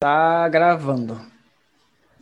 [0.00, 1.20] Tá gravando.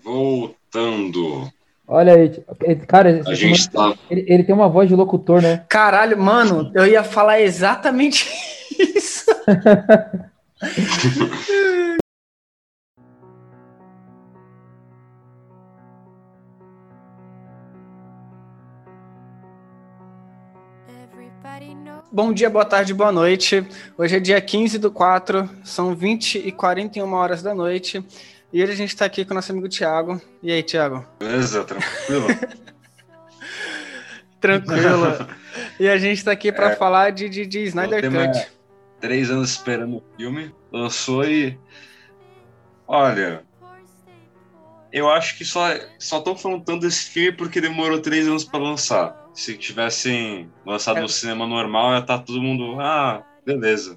[0.02, 1.48] Voltando.
[1.86, 3.94] Olha aí, cara, A gente tá.
[4.10, 5.64] ele, ele tem uma voz de locutor, né?
[5.68, 8.28] Caralho, mano, eu ia falar exatamente
[8.76, 9.26] isso.
[22.18, 23.64] Bom dia, boa tarde, boa noite.
[23.96, 28.04] Hoje é dia 15 do 4, são 20 e 41 horas da noite.
[28.52, 30.20] E hoje a gente tá aqui com o nosso amigo Thiago.
[30.42, 31.06] E aí, Thiago?
[31.20, 32.26] Beleza, tranquilo?
[34.40, 35.28] Tranquilo.
[35.78, 36.74] e a gente tá aqui pra É.
[36.74, 38.48] falar de, de, de Snyder tema é Cut.
[39.00, 40.52] Três anos esperando o filme.
[40.72, 41.56] Lançou e.
[42.88, 43.44] Olha,
[44.92, 45.68] eu acho que só
[46.00, 49.17] só estão falando tanto desse filme porque demorou três anos pra lançar.
[49.38, 51.00] Se tivessem lançado É.
[51.00, 52.80] no cinema normal, ia estar todo mundo.
[52.80, 53.96] Ah, beleza.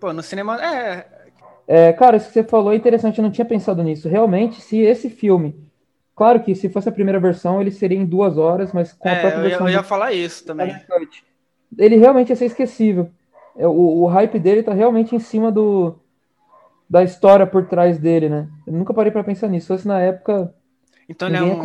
[0.00, 0.58] Pô, no cinema.
[0.64, 1.06] É.
[1.68, 4.08] É, cara, isso que você falou é interessante, eu não tinha pensado nisso.
[4.08, 5.54] Realmente, se esse filme.
[6.16, 9.12] Claro que se fosse a primeira versão, ele seria em duas horas, mas com a
[9.12, 10.74] é própria eu, ia, versão eu ia falar isso também.
[11.76, 13.10] Ele realmente ia ser esquecível.
[13.56, 15.94] É, O, o hype dele tá realmente em cima do,
[16.88, 18.48] da história por trás dele, né?
[18.66, 19.66] Eu nunca parei pra pensar nisso.
[19.66, 20.54] Se fosse na época,
[21.06, 21.60] Então ele é um.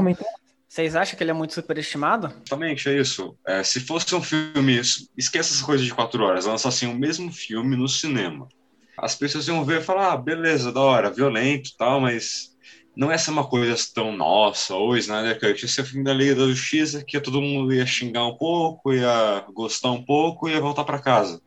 [0.70, 2.31] Vocês acham que ele é muito superestimado?
[2.42, 3.36] Justamente é isso.
[3.45, 4.80] É, se fosse um filme,
[5.17, 8.48] esqueça essa coisa de quatro horas, lançassem o mesmo filme no cinema.
[8.95, 12.56] As pessoas iam ver e falar, ah, beleza, da hora, violento e tal, mas
[12.95, 16.14] não é essa uma coisa tão nossa, ou Snyder Cut, esse é o filme da
[16.14, 20.52] Liga da Justiça, que todo mundo ia xingar um pouco, ia gostar um pouco e
[20.52, 21.42] ia voltar pra casa.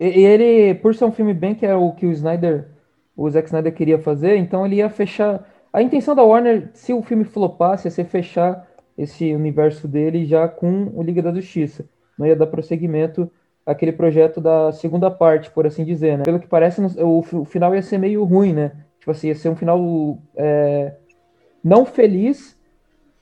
[0.00, 2.68] E, e ele, por ser um filme bem que é o que o Snyder,
[3.16, 5.48] o Zack Snyder queria fazer, então ele ia fechar.
[5.72, 8.66] A intenção da Warner, se o filme flopasse, ia ser fechar
[8.96, 11.84] esse universo dele já com o Liga da Justiça.
[12.18, 13.30] Não ia dar prosseguimento
[13.64, 16.24] àquele projeto da segunda parte, por assim dizer, né?
[16.24, 18.72] Pelo que parece, o final ia ser meio ruim, né?
[18.98, 20.94] Tipo assim, ia ser um final é,
[21.62, 22.56] não feliz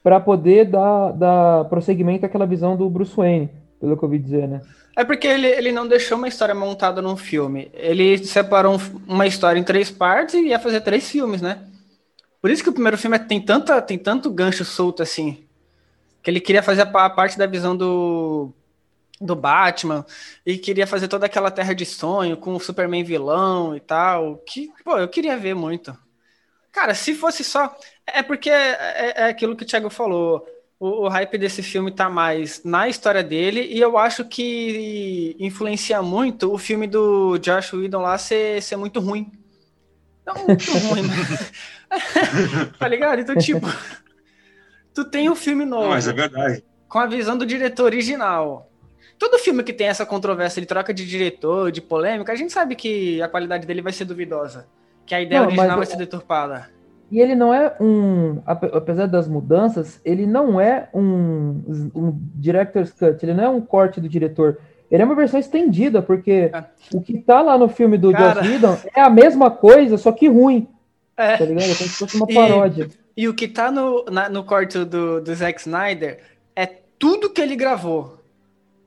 [0.02, 4.46] para poder dar, dar prosseguimento àquela visão do Bruce Wayne, pelo que eu ouvi dizer,
[4.48, 4.61] né?
[4.96, 7.70] É porque ele, ele não deixou uma história montada num filme.
[7.74, 11.58] Ele separou um- uma história em três partes e ia fazer três filmes, né?
[12.41, 15.45] Por isso que o primeiro filme é- tem, tanta, tem tanto gancho solto assim.
[16.23, 18.52] Que ele queria fazer a, a parte da visão do,
[19.20, 20.07] do Batman
[20.47, 24.39] e queria fazer toda aquela terra de sonho com o Superman vilão e tal.
[24.47, 25.97] Que, pô, eu queria ver muito.
[26.73, 27.74] Cara, se fosse só.
[28.07, 30.47] É porque é, é- é aquilo que o Thiago falou.
[30.79, 36.03] O, o hype desse filme tá mais na história dele, e eu acho que influencia
[36.03, 39.33] muito o filme do Josh Whedon lá ser, ser muito ruim.
[40.27, 41.53] Não muito ruim, mas.
[42.79, 43.20] tá ligado?
[43.20, 43.67] Então, tipo.
[44.95, 46.64] Tu tem um filme novo mas é verdade.
[46.89, 48.70] com a visão do diretor original.
[49.18, 52.74] Todo filme que tem essa controvérsia de troca de diretor, de polêmica, a gente sabe
[52.74, 54.67] que a qualidade dele vai ser duvidosa.
[55.06, 56.68] Que a ideia Não, mas original eu- vai ser deturpada.
[57.11, 61.62] E ele não é um, ape- apesar das mudanças, ele não é um,
[61.95, 64.58] um director's cut, ele não é um corte do diretor.
[64.90, 66.64] Ele é uma versão estendida, porque É.
[66.92, 68.42] o que tá lá no filme do Cara.
[68.42, 70.68] Joss Whedon é a mesma coisa, só que ruim,
[71.17, 71.37] É.
[71.37, 71.65] tá ligado?
[71.71, 72.89] É como se fosse uma E- paródia.
[73.17, 76.21] E o que tá no, na- no corte do, do Zack Snyder
[76.55, 76.67] é
[76.99, 78.17] tudo que ele gravou.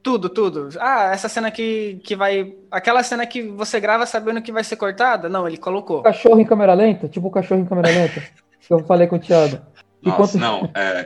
[0.04, 0.70] Tudo, tudo.
[0.80, 2.54] Ah, essa cena que, que vai.
[2.72, 5.28] Aquela cena que você grava sabendo que vai ser cortada?
[5.28, 6.02] Não, ele colocou.
[6.04, 8.22] Cachorro em câmera lenta, tipo o cachorro em câmera lenta,
[8.66, 9.60] que eu falei com o Thiago.
[10.02, 11.06] Nossa, Enquanto- não, é,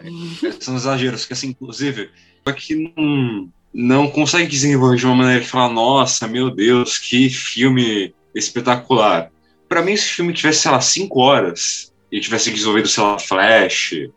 [0.60, 2.12] são exageros, que assim, inclusive,
[2.48, 7.28] só que não, não consegue desenvolver de uma maneira que fala, nossa, meu Deus, que
[7.30, 9.32] filme espetacular.
[9.74, 13.18] Pra mim, se o filme tivesse, sei lá, cinco horas, e tivesse desenvolvido, sei lá,
[13.18, 14.08] Flash,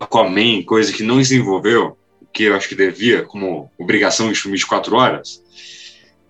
[0.00, 1.96] Aquaman, coisa que não desenvolveu,
[2.32, 5.40] que eu acho que devia, como obrigação de filme de quatro horas,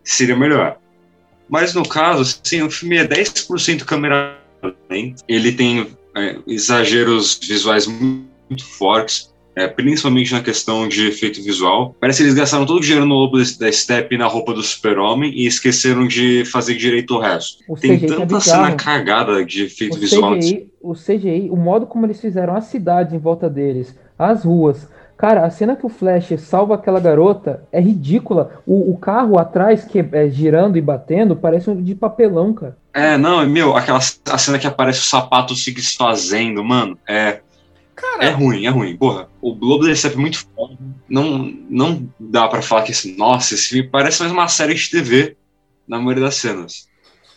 [0.05, 0.77] seria melhor.
[1.49, 4.39] Mas no caso, assim, o filme é 10% câmera
[4.91, 11.97] lenta, ele tem é, exageros visuais muito fortes, é, principalmente na questão de efeito visual.
[11.99, 14.63] Parece que eles gastaram todo o dinheiro no lobo da Step e na roupa do
[14.63, 17.65] super-homem e esqueceram de fazer direito o resto.
[17.67, 20.37] O Tem CGI é tanta cena cagada de efeito O visual.
[20.37, 24.87] CGI, o CGI, o modo como eles fizeram a cidade em volta deles, as ruas.
[25.17, 28.61] Cara, a cena que o Flash salva aquela garota é ridícula.
[28.67, 32.77] O, o carro atrás, que é girando e batendo, parece um de papelão, cara.
[32.93, 37.41] É, não, meu, aquela a cena que aparece o sapato se desfazendo, mano, é,
[37.97, 38.97] Cara, é ruim, é ruim.
[38.97, 40.77] Porra, o Globo da Step é muito foda.
[41.09, 41.39] Não,
[41.71, 45.37] não dá pra falar que assim, nossa, esse filme parece mais uma série de TV
[45.89, 46.87] na maioria das cenas.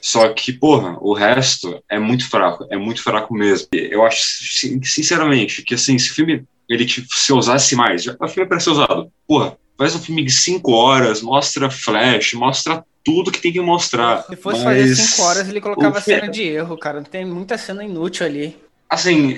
[0.02, 3.68] Só que, porra, o resto é muito fraco, é muito fraco mesmo.
[3.74, 8.16] Eu acho, sin- sinceramente, que assim, se o filme ele tipo, se usasse mais, já,
[8.20, 9.12] o filme é pra ser usado.
[9.28, 14.24] Porra, faz um filme de cinco horas, mostra flash, mostra tudo que tem que mostrar.
[14.24, 17.02] Se fosse mas fazer cinco horas, ele colocava filme- cena de erro, cara.
[17.02, 18.58] Tem muita cena inútil ali.
[18.90, 19.38] Assim,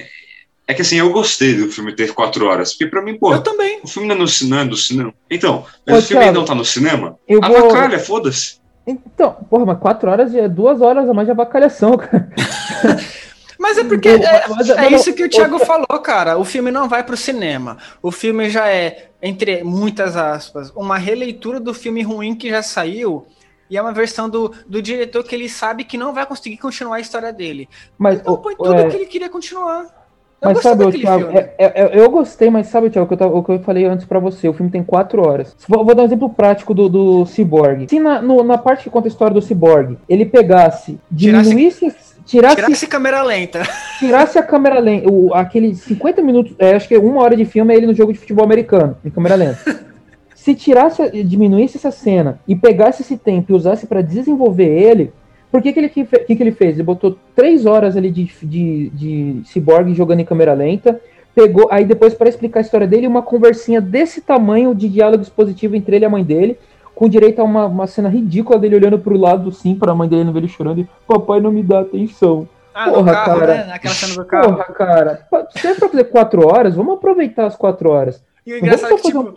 [0.72, 3.42] é que assim, eu gostei do filme ter quatro horas, porque pra mim, pô, Eu
[3.42, 3.80] também.
[3.84, 5.14] o filme não é no cinema, do cinema.
[5.30, 8.00] Então, mas o filme não tá no cinema, Eu vou.
[8.00, 8.60] foda-se.
[8.86, 12.30] Então, porra, mas quatro horas é duas horas a mais de abacalhação, cara.
[13.62, 16.36] Mas é porque é, mas- é isso que o Thiago falou, cara.
[16.36, 17.78] O filme não vai pro cinema.
[18.02, 23.28] O filme já é, entre muitas aspas, uma releitura do filme ruim que já saiu.
[23.70, 26.96] E é uma versão do, do diretor que ele sabe que não vai conseguir continuar
[26.96, 27.70] a história dele.
[28.00, 29.86] Mas, Então põe tudo é, que ele queria continuar.
[30.44, 31.40] Mas gostei sabe, Thiago, filme.
[31.40, 33.60] é- é- é- eu gostei, mas sabe, Thiago, o que eu, tava- o que eu
[33.60, 35.56] falei antes pra você, o filme tem quatro horas.
[35.68, 37.88] Vou, vou dar um exemplo prático do, do Cyborg.
[37.90, 41.94] Se na, no- na parte que conta a história do Cyborg, ele pegasse, Tirasse- diminuísse,
[42.26, 43.62] tirasse, Tirasse câmera lenta.
[44.00, 47.74] tirasse a câmera lenta, o, aqueles 50 minutos, é, acho que uma hora de filme
[47.74, 49.60] é ele no jogo de futebol americano, em câmera lenta.
[50.34, 55.14] Se tirasse, diminuísse essa cena e pegasse esse tempo e usasse pra desenvolver ele,
[55.52, 56.76] por que, que, ele, que, que, ele fez?
[56.76, 61.00] Ele botou três horas ali de, de, de Cyborg jogando em câmera lenta,
[61.36, 65.76] pegou, aí depois pra explicar a história dele, uma conversinha desse tamanho de diálogo expositivo
[65.76, 66.58] entre ele e a mãe dele,
[66.96, 70.24] com direito a uma, uma cena ridícula dele olhando pro lado sim, pra mãe dele
[70.24, 72.48] não ver ele chorando e papai não me dá atenção.
[72.74, 73.56] Ah, Porra, carro, cara.
[73.58, 73.66] né?
[73.66, 74.54] Naquela cena do carro.
[74.54, 78.24] Porra, cara, se é pra fazer quatro horas, vamos aproveitar as quatro horas.
[78.46, 79.36] E o engraçado é que, tipo,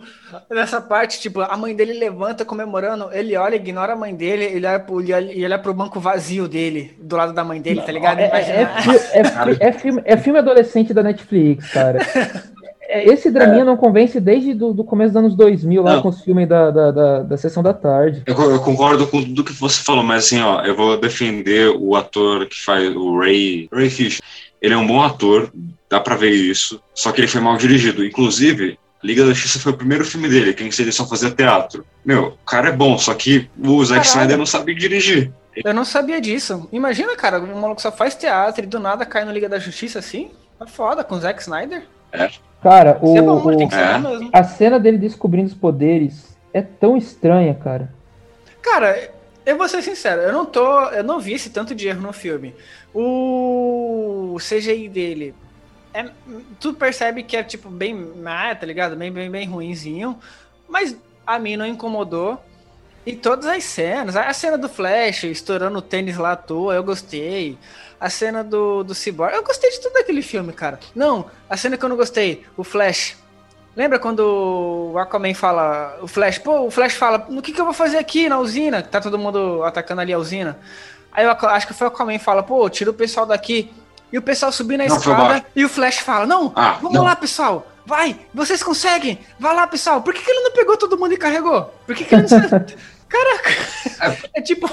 [0.49, 4.65] nessa parte, tipo, a mãe dele levanta comemorando, ele olha, ignora a mãe dele, ele
[4.65, 7.81] olha pro, ele olha, ele olha pro banco vazio dele, do lado da mãe dele,
[7.81, 8.19] tá ligado?
[8.19, 11.99] É, é, é fi- é fi- é filme, é filme adolescente da Netflix, cara.
[12.87, 16.01] É, Esse draminha não convence desde do, do começo dos anos 2000, lá Não.
[16.03, 18.21] com os filmes da, da, da, da Sessão da Tarde.
[18.27, 21.95] Eu, eu concordo com tudo que você falou, mas assim, ó, eu vou defender o
[21.95, 24.21] ator que faz o Ray, Ray Fish.
[24.61, 25.51] Ele é um bom ator,
[25.89, 28.05] dá pra ver isso, só que ele foi mal dirigido.
[28.05, 31.85] Inclusive, Liga da Justiça foi o primeiro filme dele, que ele só fazia teatro.
[32.03, 34.05] Meu, o cara é bom, só que o Zack Caralho.
[34.07, 35.31] Snyder não sabe dirigir.
[35.63, 36.67] Eu não sabia disso.
[36.71, 39.99] Imagina, cara, um maluco só faz teatro e do nada cai no Liga da Justiça
[39.99, 40.31] assim.
[40.61, 41.83] É foda, com o Zack Snyder.
[42.63, 44.29] Cara, o, Isso é bom, o- tem que ser É.
[44.33, 47.93] a cena dele descobrindo os poderes é tão estranha, cara.
[48.61, 49.11] Cara,
[49.45, 50.89] eu vou ser sincero, eu não tô.
[50.89, 52.53] Eu não vi esse tanto de erro no filme.
[52.93, 55.35] O CGI dele.
[55.95, 56.11] É,
[56.59, 58.11] tu percebe que é tipo bem.
[58.25, 58.97] Ah, tá ligado?
[58.97, 60.19] Bem, bem, bem ruinzinho.
[60.67, 62.37] Mas a mim não incomodou.
[63.05, 64.17] E todas as cenas.
[64.17, 67.57] A cena do Flash estourando o tênis lá à toa, eu gostei.
[67.97, 69.33] A cena do, do Cyborg.
[69.33, 70.81] Eu gostei de tudo daquele filme, cara.
[70.93, 73.15] Não, a cena que eu não gostei, o Flash.
[73.73, 77.65] Lembra quando o Aquaman fala, o Flash, pô, o Flash fala, no que, que eu
[77.65, 78.81] vou fazer aqui na usina?
[78.81, 80.57] Tá todo mundo atacando ali a usina.
[81.11, 83.71] Aí eu acho que foi o Aquaman fala, pô, tira o pessoal daqui.
[84.11, 87.03] E o pessoal subir na Não, escada e o Flash fala, não, Ah, vamos não.
[87.03, 90.01] lá, pessoal, vai, vocês conseguem, vai lá, pessoal.
[90.01, 91.63] Por que, que ele não pegou todo mundo e carregou?
[91.85, 92.29] Por que, que ele não...
[93.07, 93.49] Caraca,
[94.33, 94.69] é tipo,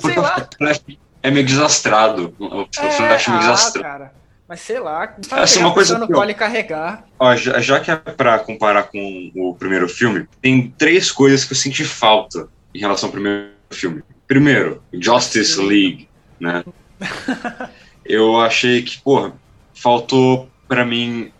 [0.00, 0.36] sei lá.
[0.52, 0.82] O Flash
[1.22, 2.34] é meio desastrado.
[2.38, 3.82] O Flash é meio ah, desastrado.
[3.82, 4.22] cara.
[4.48, 7.04] Mas sei lá, Essa é pegar uma coisa no colo e carregar.
[7.18, 11.52] Ó, já, já que é pra comparar com o primeiro filme, tem três coisas que
[11.52, 14.02] eu senti falta em relação ao primeiro filme.
[14.26, 16.08] Primeiro, Justice League,
[16.38, 16.64] né?
[18.04, 19.32] Eu achei que, porra,
[19.74, 21.30] faltou pra mim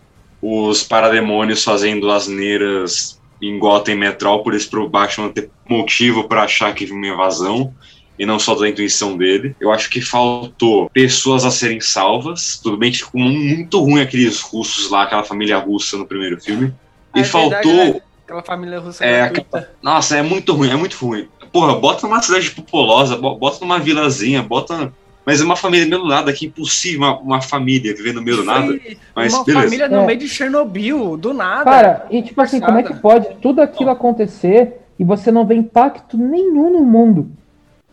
[0.41, 7.07] os parademônios fazendo asneiras em Gotham Metrópolis pro Batman ter motivo pra achar que uma
[7.07, 7.73] invasão
[8.17, 9.55] e não só da intuição dele.
[9.59, 12.59] Eu acho que faltou pessoas a serem salvas.
[12.61, 16.73] Tudo bem que ficou muito ruim aqueles russos lá, aquela família russa no primeiro filme.
[17.15, 17.49] E É faltou.
[17.71, 18.01] verdade, né?
[18.25, 19.71] Aquela família russa É, gratuita.
[19.81, 21.27] Nossa, é muito ruim, é muito ruim.
[21.51, 24.93] Porra, bota numa cidade populosa, bo- bota numa vilazinha, bota.
[25.25, 28.21] Mas é uma família meio do nada, que é impossível uma, uma família viver no
[28.21, 28.77] meio do nada.
[29.15, 29.63] Mas uma beleza.
[29.65, 30.05] família no É.
[30.05, 31.63] meio de Chernobyl, do nada.
[31.63, 35.55] Cara, e tipo assim, como é que pode tudo aquilo acontecer e você não vê
[35.55, 37.29] impacto nenhum no mundo?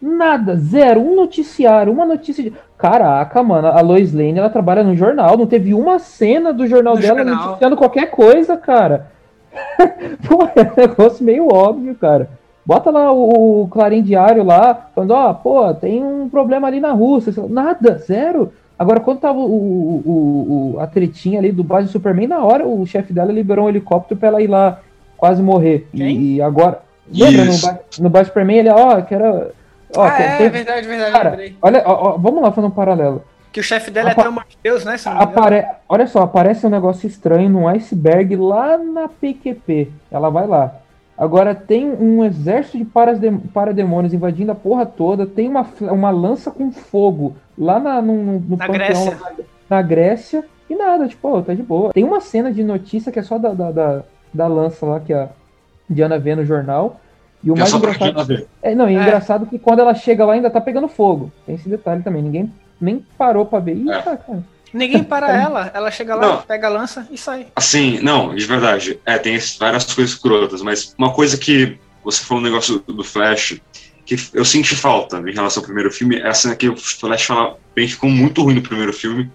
[0.02, 2.52] Nada, zero, um noticiário, uma notícia de.
[2.78, 6.94] Caraca, mano, a Lois Lane ela trabalha no jornal, não teve uma cena do jornal
[6.94, 7.46] No dela jornal.
[7.48, 9.10] noticiando qualquer coisa, cara.
[10.26, 12.30] Pô, é um negócio meio óbvio, cara.
[12.70, 16.92] Bota lá o, o Clarim Diário lá, falando, ó, pô, tem um problema ali na
[16.92, 17.32] Rússia.
[17.48, 18.52] Nada, zero.
[18.78, 22.44] Agora, quando tava o, o- o- o- a tretinha ali do base do Superman, na
[22.44, 24.78] hora o chefe dela liberou um helicóptero pra ela ir lá
[25.16, 25.88] quase morrer.
[25.92, 26.36] E-?
[26.36, 26.78] E, agora.
[27.12, 29.50] Lembra no, no base do Superman, ele, ó, que era.
[29.96, 32.70] Ó, ah, tem- é, tem- verdade, verdade, cara, olha, ó, ó, vamos lá fazer um
[32.70, 33.24] paralelo.
[33.50, 34.94] Que o chefe dela é apa- até o Morpheus, né?
[35.06, 35.64] Apare...
[35.88, 39.90] Olha só, aparece um negócio estranho num iceberg lá na PQP.
[40.08, 40.72] Ela vai lá.
[41.20, 45.26] Agora tem um exército de paradem- parademônios invadindo a porra toda.
[45.26, 49.18] Tem uma, uma lança com fogo lá na, no, no, no Na panteão Grécia.
[49.20, 49.32] lá
[49.68, 50.44] na Grécia.
[50.70, 51.92] E nada, tipo, ó, tá de boa.
[51.92, 55.12] Tem uma cena de notícia que é só da, da, da, da lança lá que
[55.12, 55.28] a,
[55.90, 56.98] Diana vê no jornal.
[57.44, 58.46] E o É mais engraçado.
[58.62, 58.92] É, não, É.
[58.92, 61.30] engraçado que quando ela chega lá ainda tá pegando fogo.
[61.44, 62.22] Tem esse detalhe também.
[62.22, 62.50] Ninguém
[62.80, 63.76] nem parou pra ver.
[63.76, 64.00] Ih, É.
[64.00, 64.42] tá, cara.
[64.72, 66.42] Ninguém para ela, ela chega lá, Não.
[66.42, 67.48] pega a lança e sai.
[67.56, 69.00] Assim, não, de verdade.
[69.04, 73.04] É, tem várias coisas escrotas, mas uma coisa que você falou no negócio do, do
[73.04, 73.60] Flash,
[74.06, 77.24] que eu senti falta em relação ao primeiro filme, é a cena que o Flash
[77.24, 79.30] fala bem, ficou muito ruim no primeiro filme,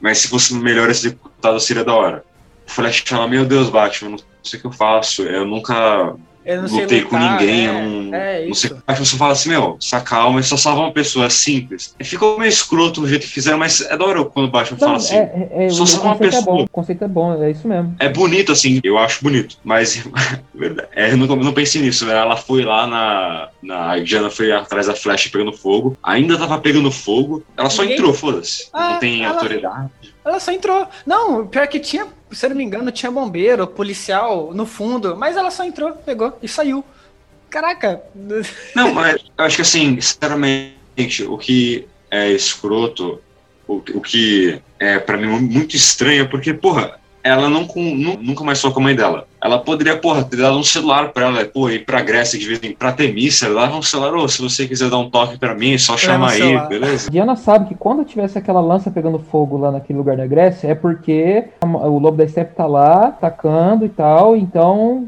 [0.00, 2.24] mas se fosse melhor executado seria da hora.
[2.66, 6.14] O Flash fala, meu Deus, Batman, não sei o que eu faço, eu nunca
[6.46, 8.70] Eu não sei lutei com lutar, ninguém, é, eu não, é não sei.
[8.70, 8.82] isso.
[8.86, 11.94] Aí você fala assim, meu, se acalma, só salva uma pessoa, é simples.
[11.98, 14.78] E ficou meio escroto do jeito que fizeram, mas é da hora quando o Batman
[14.80, 15.16] Não, fala assim.
[15.16, 16.56] é, é, é, só o salva uma conceito é pessoa.
[16.56, 16.62] bom.
[16.62, 17.96] O conceito é bom, é isso mesmo.
[17.98, 20.04] É bonito, assim, eu acho bonito, mas
[20.94, 22.14] é, eu não, não pensei nisso, né?
[22.16, 23.90] Ela foi lá na, na.
[23.92, 27.96] A Diana foi atrás da flecha pegando fogo, ainda tava pegando fogo, ela só Ninguém-
[27.98, 28.68] entrou, foda-se.
[28.72, 29.90] Ah, não tem ela- autoridade.
[30.26, 30.86] Ela só entrou.
[31.06, 35.36] Não, pior que tinha, se eu não me engano, tinha bombeiro, policial no fundo, mas
[35.36, 36.84] ela só entrou, pegou e saiu.
[37.48, 38.02] Caraca,
[38.74, 43.20] Não, mas eu acho que assim, sinceramente, o que é escroto,
[43.68, 48.18] o, o que é pra mim muito estranho é porque, porra, ela não, com- nu-
[48.20, 49.26] nunca mais falou com a mãe dela.
[49.46, 52.60] Ela poderia, porra, ter dado um celular pra ela, pô, ir pra Grécia de vez
[52.64, 55.78] em pra Temícia, dava um celular, ô, se você quiser dar um toque pra mim,
[55.78, 56.68] só chamar aí, celular.
[56.68, 57.10] beleza?
[57.10, 60.74] Diana sabe que quando tivesse aquela lança pegando fogo lá naquele lugar da Grécia, é
[60.74, 64.36] porque o lobo da steppe tá lá, atacando e tal.
[64.36, 65.06] Então,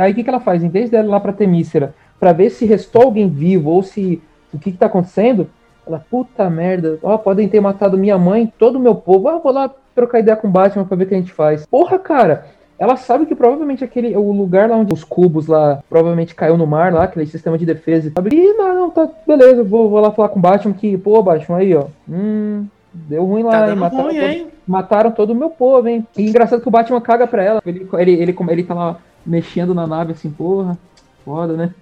[0.00, 0.64] aí o que, que ela faz?
[0.64, 4.20] Em vez dela ir lá pra Temícera, pra ver se restou alguém vivo ou se
[4.52, 5.48] o que, que tá acontecendo,
[5.86, 9.28] ela, puta merda, ó, podem ter matado minha mãe, todo o meu povo.
[9.28, 11.64] Ah, vou lá trocar ideia com o Batman pra ver o que a gente faz.
[11.66, 12.46] Porra, cara!
[12.78, 16.66] Ela sabe que provavelmente aquele o lugar lá onde os cubos lá provavelmente caiu no
[16.66, 18.36] mar lá, aquele sistema de defesa e sabe?
[18.36, 21.58] E não, não, tá, beleza, vou, vou lá falar com o Batman que, pô, Batman,
[21.58, 21.86] aí, ó.
[22.08, 23.76] Hum, deu ruim lá, tá hein?
[23.76, 24.46] Mataram, ruim, todo, hein?
[24.66, 26.06] mataram todo o meu povo, hein?
[26.16, 27.62] E engraçado que o Batman caga pra ela.
[27.64, 30.76] Ele, ele, ele, ele tá lá mexendo na nave assim, porra,
[31.24, 31.74] foda, né?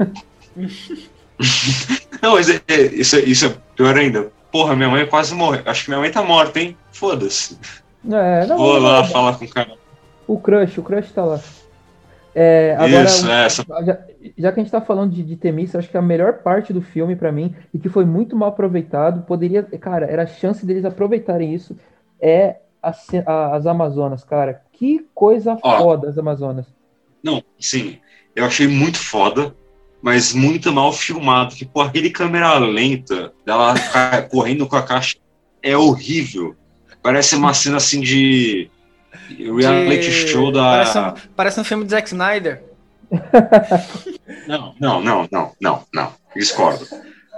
[2.22, 4.28] Não, mas é- é- isso, é- isso é pior ainda.
[4.52, 5.62] Porra, minha mãe quase morreu.
[5.66, 6.76] Acho que minha mãe tá morta, hein?
[6.92, 7.58] Foda-se.
[8.08, 9.72] É, não, Vou não, lá não, falar com o cara.
[10.26, 11.40] O Crush, o Crush tá lá.
[12.34, 13.64] É, agora, Isso, é, essa.
[13.84, 13.98] já,
[14.36, 16.82] já que a gente tá falando de, de Temícia, acho que a melhor parte do
[16.82, 20.84] filme pra mim, e que foi muito mal aproveitado, poderia, cara, era a chance deles
[20.84, 21.76] aproveitarem isso,
[22.20, 24.62] é a ce- a- as Amazonas, cara.
[24.72, 25.78] Que coisa Ó.
[25.78, 26.66] foda as Amazonas.
[27.22, 27.98] Não, sim.
[28.34, 29.54] Eu achei muito foda,
[30.02, 31.54] mas muito mal filmado.
[31.54, 33.74] Que, pô, aquele câmera lenta dela
[34.30, 35.16] correndo com a caixa
[35.62, 36.56] é horrível.
[37.00, 38.68] Parece uma cena assim de
[39.28, 40.62] reality De- show da.
[40.62, 42.62] Parece um, parece um filme de Zack Snyder.
[44.48, 46.12] Não, não, não, não, não, não.
[46.34, 46.86] Discordo.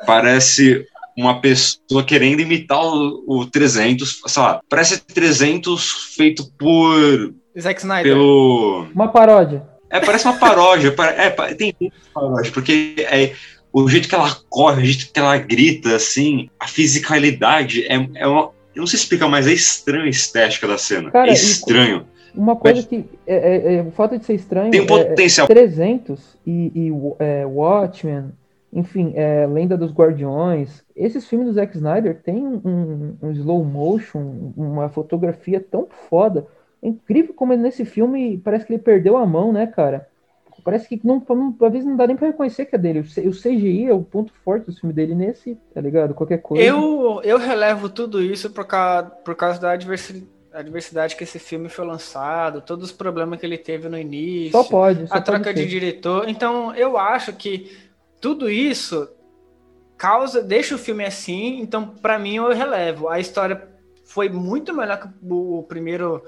[0.07, 7.81] Parece uma pessoa querendo imitar o, o 300, sei lá, parece 300 feito por Zack
[7.81, 8.13] Snyder.
[8.13, 9.67] pelo Uma paródia.
[9.91, 10.95] É, parece uma paródia.
[11.17, 13.35] É, tem muita paródia, porque é,
[13.73, 18.27] o jeito que ela corre, o jeito que ela grita, assim, a fisicalidade é, é
[18.27, 18.51] uma.
[18.77, 21.11] Eu não sei explicar, mas é estranho a estética da cena.
[21.11, 22.07] Cara, é estranho.
[22.35, 23.07] Uma coisa que.
[23.27, 24.71] É, é- é- o fato de ser estranho.
[24.71, 25.47] Tem um é- potencial.
[25.47, 28.33] 300 e, e é, Watchmen,
[28.71, 30.85] enfim, é, Lenda dos Guardiões.
[30.95, 36.47] Esses filmes do Zack Snyder têm um, um slow motion, uma fotografia tão foda.
[36.83, 40.07] É incrível como nesse filme parece que ele perdeu a mão, né, cara?
[40.67, 42.99] Parece que não, não, às vezes não dá nem pra reconhecer que é dele.
[42.99, 46.13] O CGI é o ponto forte do filme dele nesse, tá ligado?
[46.13, 46.65] Qualquer coisa.
[46.65, 51.39] Eu, eu relevo tudo isso por causa, por causa da diversi- a diversidade que esse
[51.39, 55.07] filme foi lançado, todos os problemas que ele teve no início, Só pode.
[55.07, 56.29] Só a troca de diretor.
[56.29, 57.71] Então, eu acho que
[58.21, 59.09] tudo isso
[59.97, 61.61] causa, deixa o filme assim.
[61.61, 63.09] Então, pra mim, eu relevo.
[63.09, 63.69] A história
[64.05, 66.25] foi muito melhor que o primeiro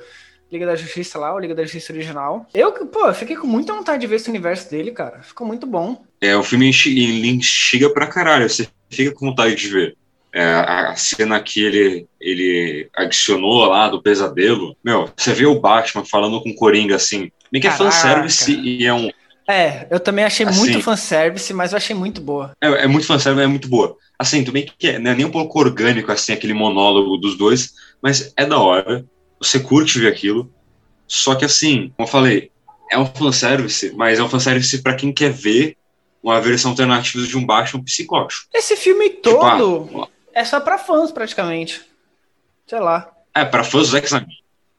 [0.50, 2.46] Liga da Justiça lá, o Liga da Justiça original.
[2.54, 5.20] Eu, pô, fiquei com muita vontade de ver esse universo dele, cara.
[5.22, 6.02] Ficou muito bom.
[6.20, 8.48] É, o filme ele instiga pra caralho.
[8.48, 9.96] Você fica com vontade de ver.
[10.32, 14.76] É, a cena que ele, ele adicionou lá do pesadelo.
[14.84, 17.30] Meu, você vê o Batman falando com o Coringa assim.
[17.50, 19.10] Bem que é fanservice e é um.
[19.48, 20.58] É, eu também achei Assim.
[20.58, 22.52] muito fanservice, mas eu achei muito boa.
[22.60, 23.96] É, é muito fanservice, é muito boa.
[24.18, 27.38] Assim, tudo bem que é, não é nem um pouco orgânico, assim, aquele monólogo dos
[27.38, 29.06] dois, mas é da hora.
[29.40, 30.50] Você curte ver aquilo.
[31.06, 32.50] Só que, assim, como eu falei,
[32.90, 35.76] é um fanservice, mas é um fanservice pra quem quer ver
[36.22, 38.46] uma versão alternativa de um Batman psicótico.
[38.52, 41.80] Esse filme Tipo, todo ah, é só pra fãs, praticamente.
[42.66, 43.10] Sei lá.
[43.34, 44.28] é, pra fãs do Zack Snyder.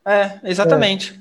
[0.05, 1.19] É, exatamente.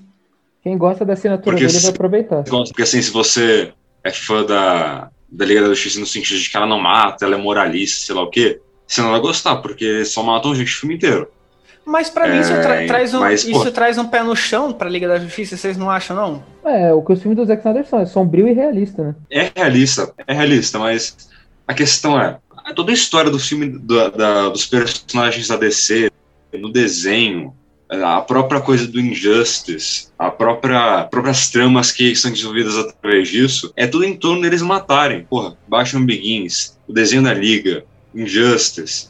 [0.63, 2.43] Quem gosta da assinatura Porque dele se- vai aproveitar.
[2.45, 3.73] Porque, assim, se você
[4.05, 7.37] é fã da, da Liga da Justiça no sentido de que ela não mata, ela
[7.37, 10.77] é moralista, sei lá o quê, você não vai gostar, porque só matam gente o
[10.81, 11.31] filme inteiro.
[11.89, 14.73] Mas pra mim isso, É, tra- traz um, mas, isso traz um pé no chão
[14.73, 16.45] pra Liga da Justiça, vocês não acham, não?
[16.71, 19.15] É, o que os filmes do Zack Snyder são, é sombrio e realista, né?
[19.31, 21.17] É realista, é realista, mas
[21.67, 22.37] a questão é,
[22.77, 26.11] toda a história do filme da- da- dos personagens da DC,
[26.53, 27.55] no desenho,
[27.91, 33.87] a própria coisa do Injustice, a própria próprias tramas que são desenvolvidas através disso, é
[33.87, 35.25] tudo em torno deles matarem.
[35.25, 37.83] Porra, Batman Begins, o desenho da Liga,
[38.15, 39.09] Injustice,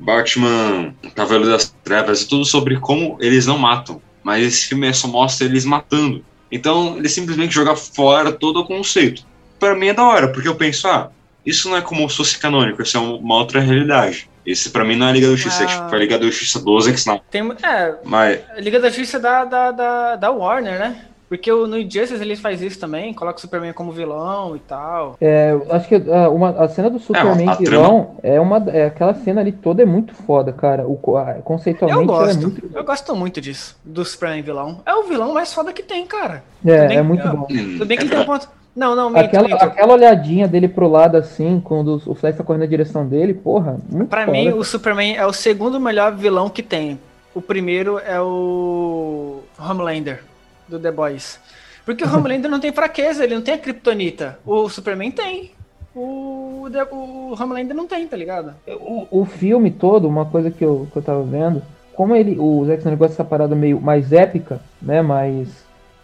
[0.00, 4.00] Batman Cavaleiro das Trevas, é tudo sobre como eles não matam.
[4.22, 6.24] Mas esse filme só mostra eles matando.
[6.50, 9.22] Então, ele simplesmente joga fora todo o conceito.
[9.58, 11.10] Pra mim é da hora, porque eu penso, ah,
[11.44, 14.28] isso não é como se fosse canônico, isso é uma outra realidade.
[14.44, 15.68] Esse pra mim não é a Liga da Justiça, é Ah.
[15.68, 17.22] tipo a Liga da Justiça do Zack Snyder.
[17.30, 21.04] Tem, é, Mas, a Liga da Justiça é da, da, da, da Warner, né?
[21.30, 25.16] Porque o, no Injustice ele faz isso também, coloca o Superman como vilão e tal.
[25.20, 28.56] É, eu acho que ah, uma, a cena do Superman a vilão é uma.
[28.72, 30.84] É, aquela cena ali toda é muito foda, cara.
[30.88, 32.70] O, Eu conceitualmente ela é gosto, muito.
[32.76, 34.80] eu gosto muito disso, do Superman vilão.
[34.84, 36.42] É o vilão mais foda que tem, cara.
[36.66, 37.46] É, bem- é muito é, bom.
[37.46, 38.48] Tudo bem que é ele tem um ponto.
[38.74, 39.64] Não, não, minto, Aquela, minto.
[39.64, 43.78] aquela olhadinha dele pro lado assim, quando o Flash tá correndo na direção dele, porra,
[43.88, 44.32] muito Pra foda.
[44.36, 46.98] mim, o Superman é o segundo melhor vilão que tem.
[47.32, 50.24] O primeiro é o Homelander,
[50.70, 51.38] do The Boys.
[51.84, 54.38] Porque o Homelander não tem fraqueza, ele não tem a Kryptonita.
[54.46, 55.50] O Superman tem.
[55.94, 58.54] O, The- o Homelander não tem, tá ligado?
[58.66, 61.62] O, o filme todo, uma coisa que eu, que eu tava vendo,
[61.94, 65.48] como ele, o Zack Snyder gosta dessa parada meio mais épica, né, mais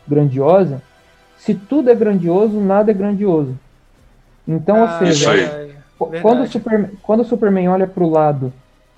[0.08, 0.82] grandiosa,
[1.38, 3.56] se tudo é grandioso, nada é grandioso.
[4.46, 5.68] Então, Ah, ou seja,
[6.20, 8.52] quando o, Superman, quando o Superman olha pro lado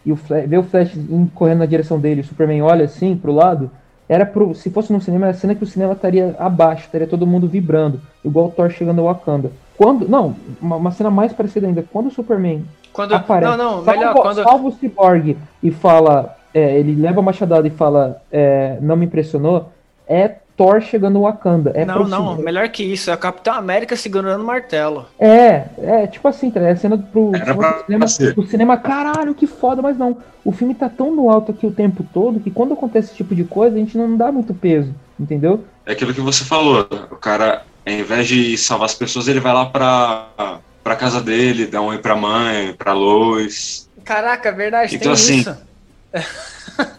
[0.05, 0.93] e o Flash, vê o Flash
[1.35, 3.71] correndo na direção dele, o Superman olha assim pro lado,
[4.09, 7.07] era pro, se fosse no cinema, era a cena que o cinema estaria abaixo, estaria
[7.07, 9.53] todo mundo vibrando, igual o Thor chegando ao Wakanda.
[9.77, 13.57] Quando, não, uma, uma cena mais parecida ainda, quando o Superman Quando, aparece.
[13.57, 16.37] não, não, salva, melhor, quando, salva o Cyborg e fala.
[16.55, 18.21] é, ele leva a machadada e fala.
[18.33, 19.71] é, não me impressionou.
[20.09, 21.71] É Thor chegando no Wakanda.
[21.73, 25.07] É não, não, melhor que isso, é o Capitão América segurando o martelo.
[25.17, 29.47] É, é tipo assim, tá, é a cena pro, pro cinema, pro cinema, caralho, que
[29.47, 30.17] foda, mas não.
[30.45, 33.37] O filme tá tão no alto aqui o tempo todo que quando acontece esse tipo
[33.37, 35.65] de coisa, a gente não dá muito peso, entendeu?
[35.87, 36.89] É aquilo que você falou.
[37.09, 41.67] O cara, ao invés de salvar as pessoas, ele vai lá pra, pra casa dele,
[41.67, 43.89] dá um oi pra mãe, pra Lois.
[44.04, 45.56] Caraca, é verdade, Então, tem assim, isso.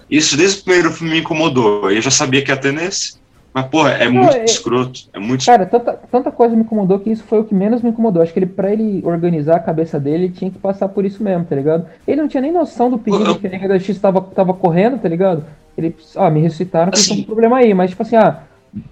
[0.09, 1.91] Isso desde o primeiro filme me incomodou.
[1.91, 3.19] Eu já sabia que ia ter nesse.
[3.53, 4.99] Mas, porra, é Não, muito é- escroto.
[5.11, 7.89] É muito Cara, tanta, tanta coisa me incomodou que isso foi o que menos me
[7.89, 8.21] incomodou.
[8.21, 11.23] Acho que ele, pra ele organizar a cabeça dele, ele tinha que passar por isso
[11.23, 11.85] mesmo, tá ligado?
[12.07, 14.53] Ele não tinha nem noção do perigo Eu- que a Liga da X tava, tava
[14.53, 15.43] correndo, tá ligado?
[15.77, 17.73] Ele, ah, me ressuscitaram, porque Assim- tem um problema aí.
[17.73, 18.39] Mas, tipo assim, ah,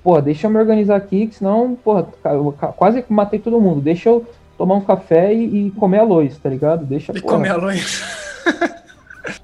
[0.03, 3.79] pô, deixa eu me organizar aqui, que senão, porra, eu quase matei todo mundo.
[3.81, 4.25] Deixa eu
[4.57, 6.83] tomar um café e, e comer a luz, tá ligado?
[6.83, 7.35] Deixa, E porra.
[7.35, 8.03] comer a luz.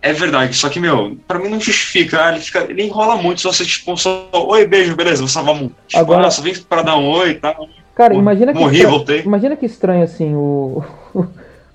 [0.02, 2.30] É verdade, só que, meu, pra mim não justifica.
[2.30, 4.30] Ele, fica, ele enrola muito se você, tipo, só.
[4.32, 5.76] Oi, beijo, beleza, vou salvar o mundo.
[5.88, 7.68] Tipo, Agora- só vem pra dar um oi e tal.
[7.96, 9.22] Cara, imagina que, Morri, estra- voltei.
[9.22, 10.84] imagina que estranho assim, o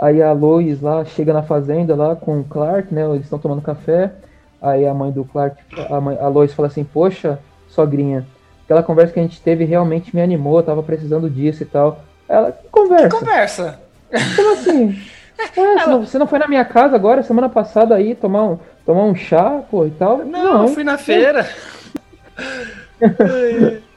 [0.00, 3.04] aí a Lois lá chega na fazenda lá com o Clark, né?
[3.08, 4.12] Eles estão tomando café.
[4.60, 5.56] Aí a mãe do Clark,
[5.88, 8.26] a, mãe, a Lois fala assim: "Poxa, sogrinha,
[8.64, 12.02] aquela conversa que a gente teve realmente me animou, eu tava precisando disso e tal".
[12.28, 13.08] Ela, que conversa?
[13.08, 13.80] Conversa.
[14.36, 15.00] Como assim?
[15.38, 15.46] Ué,
[15.78, 19.04] você, não, você não foi na minha casa agora, semana passada aí, tomar um, tomar
[19.04, 20.18] um chá, pô, e tal?
[20.24, 21.48] Não, eu fui na feira.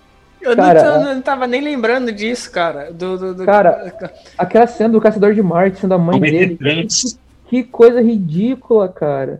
[0.41, 2.91] Eu Cara, não, eu não tava nem lembrando disso, cara.
[2.91, 3.93] Do, do, do- Cara,
[4.35, 6.57] Aquela cena do caçador de Marte, da mãe dele.
[6.59, 7.19] 93.
[7.47, 9.39] Que coisa ridícula, cara.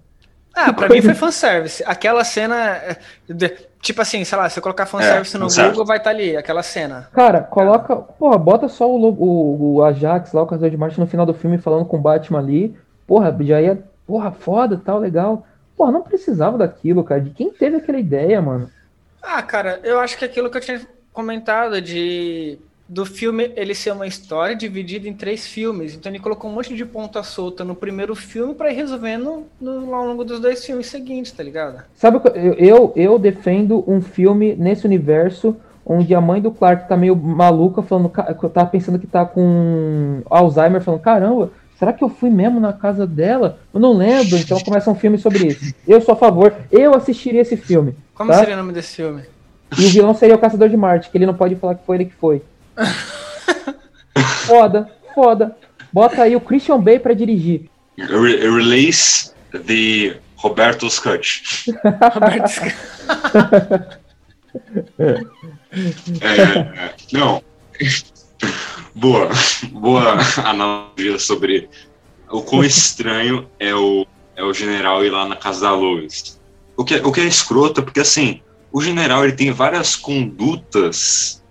[0.53, 1.83] Ah, pra mim foi fanservice.
[1.87, 2.79] Aquela cena.
[3.89, 5.61] É, tipo assim, sei lá, se eu colocar fanservice É, no fanservice.
[5.61, 7.09] Google, vai estar ali, aquela cena.
[7.11, 7.95] Cara, coloca.
[7.95, 11.33] Porra, bota só o, o, o Ajax lá, o caçador de Marte, no final do
[11.33, 12.75] filme falando com o Batman ali.
[13.07, 13.83] Porra, já ia.
[14.07, 15.45] Porra, foda, tal, legal.
[15.75, 17.21] Porra, não precisava daquilo, cara.
[17.21, 18.69] De quem teve aquela ideia, mano?
[19.21, 20.81] Ah, cara, eu acho que aquilo que eu tinha
[21.13, 22.57] comentado de
[22.91, 25.95] do filme ele ser uma história dividida em três filmes.
[25.95, 29.95] Então ele colocou um monte de ponta solta no primeiro filme pra ir resolvendo no,
[29.95, 31.85] ao longo dos dois filmes seguintes, tá ligado?
[31.95, 36.89] Sabe o que eu, eu, defendo um filme nesse universo onde a mãe do Clark
[36.89, 38.09] tá meio maluca, falando,
[38.53, 41.49] tá pensando que tá com Alzheimer, falando, caramba,
[41.79, 43.57] será que eu fui mesmo na casa dela?
[43.73, 45.73] Eu não lembro, então começa um filme sobre isso.
[45.87, 47.95] Eu sou a favor, eu assistiria esse filme.
[48.13, 48.39] Como Tá.
[48.39, 49.23] seria o nome desse filme?
[49.79, 51.95] E o vilão seria o Caçador de Marte, que ele não pode falar que foi
[51.95, 52.41] ele que foi.
[54.45, 55.55] foda, foda.
[55.91, 57.69] Bota aí o Christian Bale pra dirigir.
[57.97, 61.43] Re- release the Roberto's Cut.
[62.13, 62.75] Roberto Sc-
[66.21, 67.41] É, não.
[68.93, 69.29] boa,
[69.71, 71.69] boa analogia sobre
[72.29, 74.05] o quão estranho é o,
[74.35, 76.39] é o general ir lá na casa da Lois.
[76.75, 81.43] o que, o que é escroto, porque assim, o general ele tem várias condutas,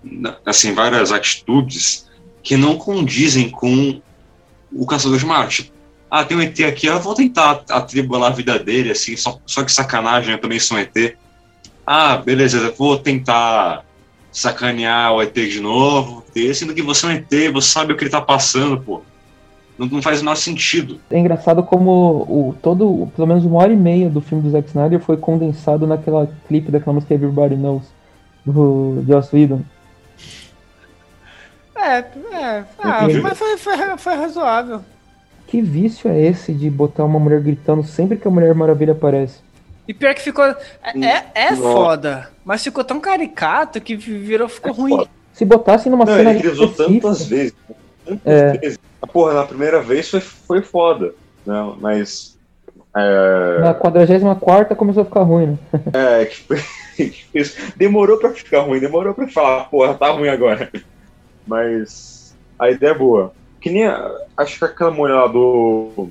[0.44, 2.09] assim, várias atitudes
[2.42, 4.00] que não condizem com
[4.72, 5.72] o caçador de Marte.
[6.11, 9.62] Ah, tem um ET aqui, eu vou tentar atribular a vida dele, assim, só, só
[9.62, 11.16] que sacanagem, eu também sou um ET.
[11.87, 13.85] Ah, beleza, vou tentar
[14.33, 18.04] sacanear o ET de novo, sendo que você é um ET, você sabe o que
[18.04, 19.02] ele tá passando, pô.
[19.80, 21.00] Não, não faz o menor sentido.
[21.10, 21.90] É engraçado como
[22.28, 25.86] o todo, pelo menos uma hora e meia do filme do Zack Snyder foi condensado
[25.86, 27.84] naquela clipe daquela música Everybody Knows,
[28.44, 29.62] do Joss Whedon.
[31.74, 34.82] É, é, ah, mas foi, foi, foi razoável.
[35.46, 39.38] Que vício é esse de botar uma mulher gritando sempre que a Mulher Maravilha aparece?
[39.88, 40.44] E pior que ficou.
[40.44, 40.56] É,
[40.94, 44.96] é, é foda, mas ficou tão caricato que virou, ficou é ruim.
[44.98, 45.10] Foda.
[45.32, 46.32] Se botasse numa não, cena.
[46.34, 47.54] Ele usou tantas vezes.
[48.04, 48.58] Tantas é.
[48.58, 48.89] vezes.
[49.06, 51.14] Porra, na primeira vez foi, foi foda.
[51.46, 52.38] Não, mas.
[52.94, 53.60] É...
[53.60, 55.58] Na 44 começou a ficar ruim, né?
[55.94, 57.14] É, que,
[57.76, 60.70] demorou pra ficar ruim, demorou pra falar, porra, tá ruim agora.
[61.46, 63.32] Mas a ideia é boa.
[63.60, 63.84] Que nem.
[64.36, 66.10] Acho que aquela mulher lá do.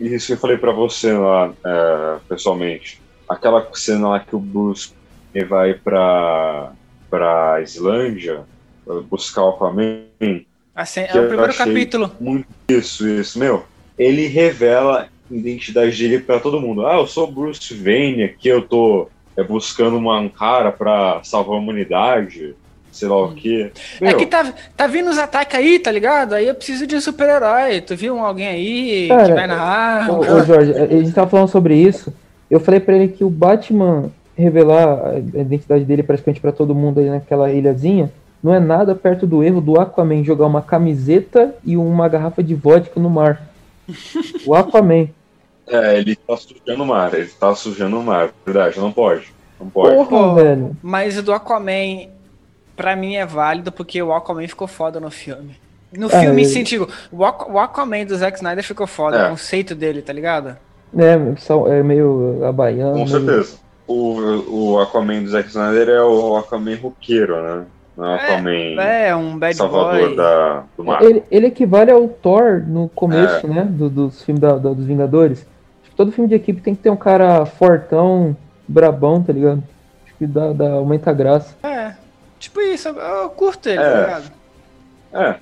[0.00, 3.00] Isso que eu falei pra você lá, é, pessoalmente.
[3.28, 4.92] Aquela cena lá que o Bruce
[5.48, 6.72] vai pra,
[7.08, 8.42] pra Islândia
[9.08, 10.02] buscar o Aquaman.
[10.74, 12.12] Assim, é o primeiro capítulo.
[12.20, 13.64] Muito isso, isso, meu.
[13.98, 16.86] Ele revela a identidade dele para todo mundo.
[16.86, 21.56] Ah, eu sou Bruce Wayne, aqui eu tô é, buscando uma, um cara para salvar
[21.56, 22.54] a humanidade
[22.92, 23.34] sei lá o hum.
[23.34, 23.70] quê.
[24.00, 24.10] É Meu.
[24.10, 26.34] É que tá, tá vindo os ataques aí, tá ligado?
[26.34, 27.80] Aí eu preciso de super-herói.
[27.80, 30.10] Tu viu alguém aí Cara, que vai narrar?
[30.10, 32.12] Ô, ô, Jorge, a gente tava falando sobre isso.
[32.50, 36.98] Eu falei pra ele que o Batman revelar a identidade dele praticamente para todo mundo
[36.98, 38.10] aí naquela ilhazinha
[38.42, 42.54] não é nada perto do erro do Aquaman jogar uma camiseta e uma garrafa de
[42.54, 43.48] vodka no mar.
[44.46, 45.08] O Aquaman.
[45.66, 49.32] É, ele tá sujando o mar, ele tá sujando o mar, verdade, não pode.
[49.60, 49.94] Não pode.
[50.08, 50.76] Porra, velho.
[50.82, 52.08] Mas o do Aquaman
[52.74, 55.54] pra mim é válido porque o Aquaman ficou foda no filme.
[55.96, 59.26] No é, filme, sim, tipo, o Aquaman do Zack Snyder ficou foda, é.
[59.26, 60.56] o conceito dele, tá ligado?
[60.96, 61.18] É,
[61.68, 62.94] é meio abaiano.
[62.94, 63.58] Com certeza.
[63.86, 67.66] O, o Aquaman do Zack Snyder é o Aquaman roqueiro, né?
[68.00, 70.16] Não é Aquaman é, um bad salvador boy.
[70.16, 71.02] Da, do mar.
[71.02, 73.50] Ele, ele equivale ao Thor no começo, é.
[73.50, 73.68] né?
[73.70, 75.46] Do, dos filmes da, da, dos Vingadores.
[75.82, 78.34] Acho que todo filme de equipe tem que ter um cara fortão,
[78.66, 79.62] brabão, tá ligado?
[80.06, 81.54] Acho que dá, dá, aumenta a graça.
[81.62, 81.92] É.
[82.38, 83.92] Tipo isso, eu, curto ele, tá é.
[83.92, 84.32] tá ligado?
[85.12, 85.36] É.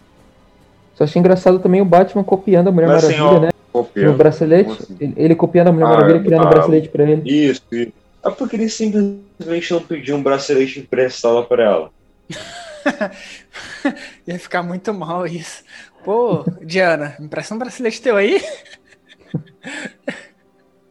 [0.97, 3.51] Só achei engraçado também o Batman copiando a Mulher Mas, Maravilha, assim, ó, né?
[3.73, 4.11] Copiando.
[4.11, 4.71] No bracelete.
[4.73, 4.97] Assim?
[4.99, 7.23] Ele, ele, copiando a Mulher ah, Maravilha, criando o um bracelete pra ele.
[7.25, 7.93] Isso, isso.
[8.25, 11.98] É porque ele simplesmente não pediu um bracelete emprestado pra ela.
[14.27, 15.65] Ia ficar muito mal isso.
[16.05, 18.43] Pô, Diana, me empresta um bracelete teu aí?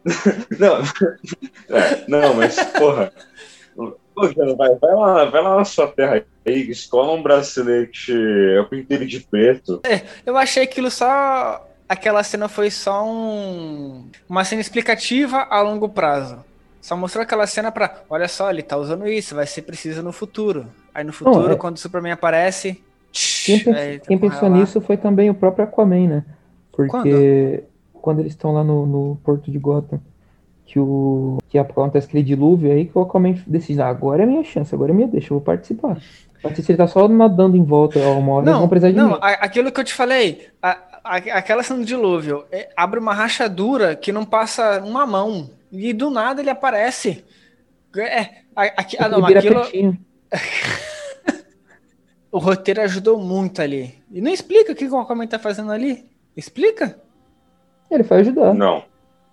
[0.58, 0.82] não,
[1.76, 3.12] é, não, mas, porra,
[4.56, 9.06] vai, vai, lá, vai lá na sua terra aí, escola um bracelete é o inteiro
[9.06, 9.80] de preto.
[9.84, 11.64] É, eu achei aquilo só.
[11.88, 16.44] Aquela cena foi só um, uma cena explicativa a longo prazo.
[16.82, 18.02] Só mostrou aquela cena pra.
[18.10, 20.70] Olha só, ele tá usando isso, vai ser preciso no futuro.
[20.98, 21.54] Aí no futuro, Não, é...
[21.54, 22.82] quando o Superman aparece.
[23.44, 23.76] Quem, pens...
[23.76, 26.24] aí, quem pensou nisso foi também o próprio Aquaman, né?
[26.72, 30.00] Porque quando, quando eles estão lá no, no Porto de Gotham
[30.66, 34.42] que o que acontece aquele dilúvio aí que o Aquaman decide, ah, agora é minha
[34.42, 35.98] chance, agora é minha deixa, eu vou participar.
[36.56, 39.18] Se ele tá só nadando em volta ao uma hora, não, vão precisar de Não,
[39.20, 43.94] aquilo que eu te falei, a, a, aquela cena do dilúvio, é, abre uma rachadura
[43.94, 47.24] que não passa uma mão, e do nada ele aparece.
[47.96, 49.62] É, aqui, ah, não, aquilo...
[52.30, 53.94] o roteiro ajudou muito ali.
[54.10, 56.04] E não explica o que o Aquaman tá fazendo ali.
[56.36, 56.98] Explica?
[57.90, 58.54] Ele foi ajudar.
[58.54, 58.84] Não.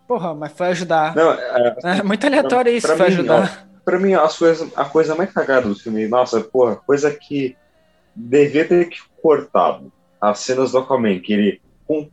[0.08, 1.16] Porra, mas foi ajudar.
[1.16, 3.68] Não, é, é muito aleatório pra, isso, pra foi mim, ajudar.
[3.72, 7.56] Ó, pra mim, as coisas, a coisa mais cagada do filme, nossa, porra, coisa que
[8.16, 9.92] devia ter que cortado.
[10.22, 11.62] As cenas do Aquaman, que ele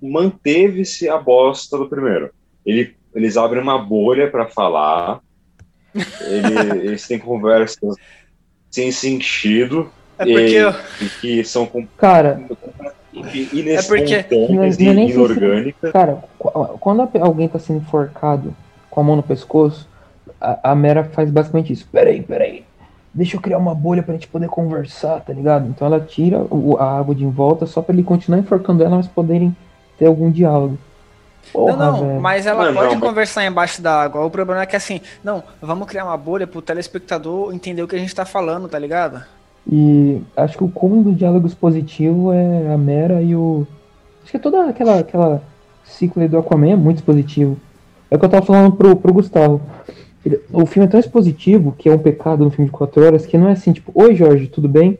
[0.02, 2.30] manteve-se a bosta do primeiro.
[2.64, 5.20] Ele, eles abrem uma bolha para falar,
[5.94, 7.94] ele, eles têm conversas
[8.70, 9.90] sem sentido.
[10.22, 10.74] É porque e, eu...
[11.00, 12.40] e que são Cara,
[13.14, 15.86] é porque não, não é inorgânica.
[15.86, 16.24] Se, cara,
[16.80, 18.54] quando alguém tá sendo enforcado
[18.90, 19.88] com a mão no pescoço,
[20.40, 21.86] a, a Mera faz basicamente isso.
[21.90, 22.64] Peraí, peraí.
[23.14, 25.68] Deixa eu criar uma bolha pra gente poder conversar, tá ligado?
[25.68, 28.96] Então ela tira o, a água de em volta só pra ele continuar enforcando ela,
[28.96, 29.54] mas poderem
[29.98, 30.78] ter algum diálogo.
[31.52, 32.20] Porra, não, não, velho.
[32.20, 33.50] mas ela não, pode não, conversar mas...
[33.50, 34.24] embaixo da água.
[34.24, 37.96] O problema é que assim, não, vamos criar uma bolha pro telespectador entender o que
[37.96, 39.22] a gente tá falando, tá ligado?
[39.70, 43.66] E acho que o cúmulo do diálogo expositivo é a Mera e o.
[44.22, 45.42] Acho que é toda aquela, aquela
[45.84, 47.56] ciclo do Aquaman é muito positivo.
[48.10, 49.60] É o que eu tava falando pro, pro Gustavo.
[50.24, 53.26] Ele- o filme é tão expositivo, que é um pecado no filme de quatro horas,
[53.26, 54.98] que não é assim, tipo, oi Jorge, tudo bem?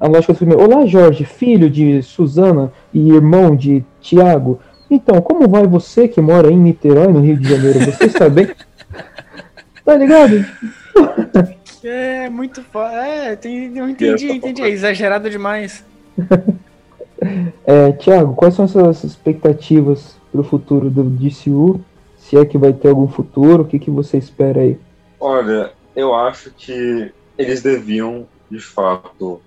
[0.00, 4.58] A lógica do filme é, olá Jorge, filho de Suzana e irmão de Tiago.
[4.90, 7.78] Então, como vai você que mora em Niterói, no Rio de Janeiro?
[7.80, 8.48] Você está bem?
[9.84, 10.44] tá ligado?
[11.84, 12.94] É, muito foda.
[12.94, 14.62] É, tem, eu entendi, essa entendi.
[14.62, 15.84] É exagerado demais.
[17.64, 21.80] É, Tiago, quais são as suas expectativas para o futuro do DCU?
[22.16, 24.76] Se é que vai ter algum futuro, o que, que você espera aí?
[25.20, 29.40] Olha, eu acho que eles deviam, de fato,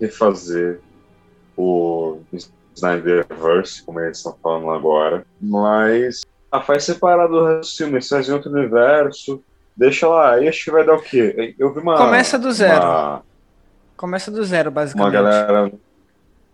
[0.00, 0.80] refazer
[1.56, 2.18] o
[2.74, 5.24] Snyderverse, como eles estão falando agora.
[5.40, 9.42] Mas ah, faz separado do resto do filme, faz em outro universo.
[9.80, 11.54] Deixa lá, aí acho que vai dar o quê?
[11.58, 11.96] Eu vi uma.
[11.96, 12.84] Começa do zero.
[12.84, 13.22] Uma,
[13.96, 15.10] Começa do zero, uma basicamente.
[15.10, 15.72] galera.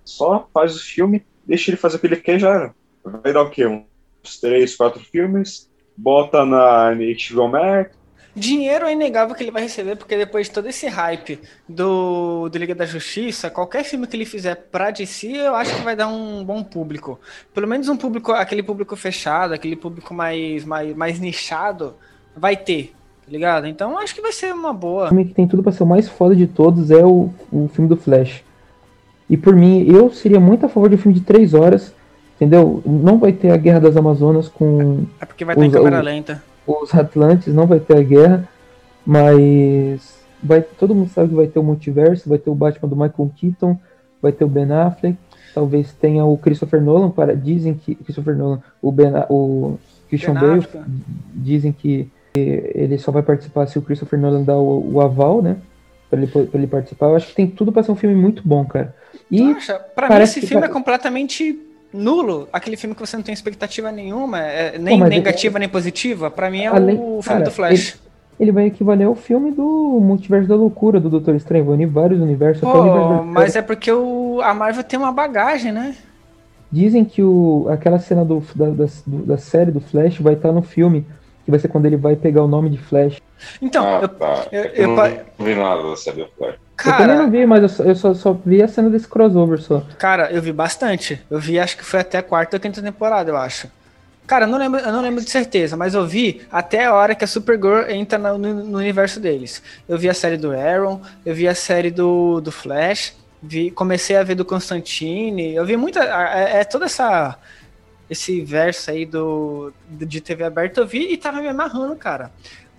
[0.04, 2.74] Só faz o filme, deixa ele fazer o que ele quer já era.
[3.04, 3.66] Vai dar o quê?
[3.66, 7.90] Uns três, quatro filmes, bota na HBO Max.
[8.32, 12.58] Dinheiro é inegável que ele vai receber, porque depois de todo esse hype do, do
[12.58, 16.06] Liga da Justiça, qualquer filme que ele fizer pra DC, eu acho que vai dar
[16.06, 17.18] um bom público.
[17.52, 21.96] Pelo menos um público, aquele público fechado, aquele público mais, mais, mais nichado,
[22.36, 22.94] vai ter,
[23.26, 23.66] tá ligado?
[23.66, 25.04] Então acho que vai ser uma boa.
[25.06, 27.68] O filme que tem tudo para ser o mais foda de todos é o, o
[27.68, 28.42] filme do Flash.
[29.28, 31.92] E por mim, eu seria muito a favor de um filme de três horas,
[32.36, 32.80] entendeu?
[32.86, 36.00] Não vai ter a Guerra das Amazonas com É porque vai estar em Usa- câmera
[36.00, 36.42] lenta.
[36.66, 38.48] os Atlantes, não vai ter a guerra,
[39.04, 42.96] mas vai, todo mundo sabe que vai ter o multiverso, vai ter o Batman do
[42.96, 43.78] Michael Keaton,
[44.20, 45.16] vai ter o Ben Affleck,
[45.54, 50.40] talvez tenha o Christopher Nolan, para dizem que Christopher Nolan, o Ben, o Christian Ben
[50.60, 50.66] Bale,
[51.34, 52.08] dizem que
[52.38, 55.57] ele só vai participar se o Christopher Nolan dar o, o aval, né?
[56.11, 57.07] Pra ele, pra ele participar.
[57.07, 58.94] Eu acho que tem tudo pra ser um filme muito bom, cara.
[59.31, 59.75] E acha?
[59.75, 61.59] Pra mim, esse filme vai- é completamente
[61.92, 62.49] nulo.
[62.53, 66.31] Aquele filme que você não tem expectativa nenhuma, é, nem Pô, negativa nem positiva.
[66.31, 67.99] Pra mim é Além- o filme cara, do Flash.
[68.38, 71.64] ele vai equivaler ao filme do Multiverso da Loucura do Doutor Estranho.
[71.64, 72.62] Vai unir vários universos.
[72.62, 75.94] universo Pô, da- mas é porque o, a Marvel tem uma bagagem, né?
[76.70, 80.62] Dizem que o, aquela cena do, da, da, da série do Flash vai estar no
[80.62, 81.07] filme,
[81.46, 83.22] que vai ser quando ele vai pegar o nome de Flash.
[83.62, 84.46] Então, ah, eu- tá.
[84.50, 86.54] eu- É eu eu pa- não vi nada da série Flash.
[86.54, 89.06] eu também não cara, vi, mas eu só, eu só, só vi a cena desse
[89.06, 89.82] crossover só.
[89.96, 91.24] cara, eu vi bastante.
[91.30, 93.68] Eu vi, acho que foi até a quarta ou quinta temporada, eu acho.
[94.26, 97.14] Cara, eu não lembro, eu não lembro de certeza, mas eu vi até a hora
[97.14, 99.62] que a Supergirl entra no, no- no universo deles.
[99.88, 104.16] Eu vi a série do Aaron, eu vi a série do, do Flash, vi, comecei
[104.16, 106.00] a ver do Constantine, eu vi muita.
[106.02, 107.37] É, é toda essa.
[108.08, 112.30] Esse verso aí do, de TV aberta, eu vi e tava me amarrando, cara.